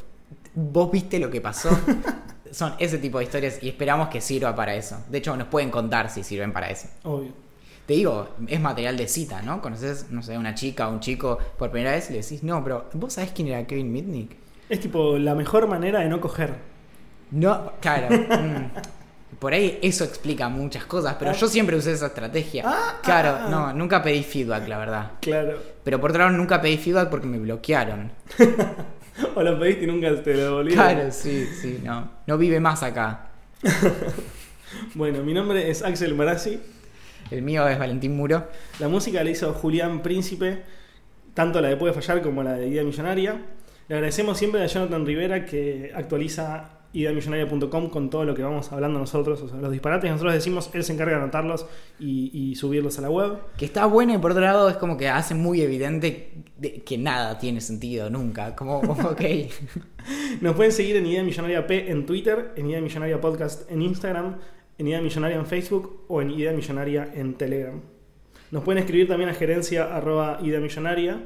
[0.56, 1.70] vos viste lo que pasó.
[2.52, 4.98] Son ese tipo de historias y esperamos que sirva para eso.
[5.10, 6.88] De hecho, nos pueden contar si sirven para eso.
[7.04, 7.32] Obvio.
[7.86, 9.62] Te digo, es material de cita, ¿no?
[9.62, 12.64] Conoces, no sé, una chica o un chico por primera vez y le decís, no,
[12.64, 14.38] pero ¿vos sabés quién era Kevin Mitnick?
[14.70, 16.56] Es tipo la mejor manera de no coger.
[17.32, 18.08] No, claro.
[18.16, 18.99] mm.
[19.40, 22.64] Por ahí eso explica muchas cosas, pero yo siempre usé esa estrategia.
[22.66, 23.50] Ah, claro, ah, ah.
[23.50, 25.12] no, nunca pedí feedback, la verdad.
[25.22, 25.58] Claro.
[25.84, 28.12] Pero por otro lado, nunca pedí feedback porque me bloquearon.
[29.36, 30.86] O lo pediste y nunca te lo devolvieron.
[30.86, 32.10] Claro, sí, sí, no.
[32.26, 33.28] No vive más acá.
[34.94, 36.60] Bueno, mi nombre es Axel Marazzi.
[37.32, 38.48] El mío es Valentín Muro.
[38.80, 40.62] La música la hizo Julián Príncipe,
[41.34, 43.42] tanto la de Puede Fallar como la de Idea Millonaria.
[43.88, 49.00] Le agradecemos siempre a Jonathan Rivera que actualiza ideamillonaria.com con todo lo que vamos hablando
[49.00, 51.66] nosotros, o sea, los disparates nosotros decimos, él se encarga de anotarlos
[52.00, 53.38] y, y subirlos a la web.
[53.58, 56.98] Que está bueno y por otro lado es como que hace muy evidente de- que
[56.98, 58.56] nada tiene sentido nunca.
[58.56, 59.22] Como, ok.
[60.42, 64.36] Nos pueden seguir en Idea Millonaria P en Twitter, en Idea Millonaria Podcast en Instagram,
[64.78, 67.80] en Idea Millonaria en Facebook o en Idea Millonaria en Telegram.
[68.52, 71.22] Nos pueden escribir también a gerencia arroba Idea Millonaria.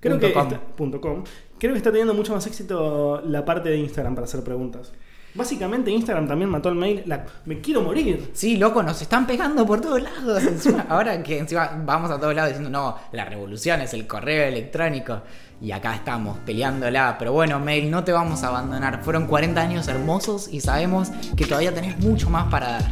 [0.00, 0.42] Creo Punto que, com.
[0.46, 1.24] está, punto com.
[1.58, 4.92] Creo que está teniendo mucho más éxito la parte de Instagram para hacer preguntas.
[5.38, 7.02] Básicamente Instagram también mató el mail.
[7.06, 8.30] La- me quiero morir.
[8.34, 10.42] Sí, loco, nos están pegando por todos lados.
[10.46, 14.44] Encima, ahora que encima vamos a todos lados diciendo, no, la revolución es el correo
[14.48, 15.22] electrónico.
[15.60, 17.16] Y acá estamos peleándola.
[17.18, 19.02] Pero bueno, Mail, no te vamos a abandonar.
[19.02, 22.90] Fueron 40 años hermosos y sabemos que todavía tenés mucho más para dar.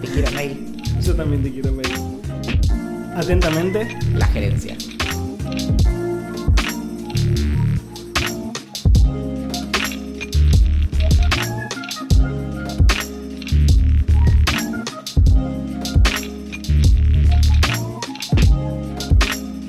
[0.00, 0.82] Te quiero, Mail.
[1.00, 1.94] Yo también te quiero mail.
[3.16, 3.96] Atentamente.
[4.14, 4.76] La gerencia.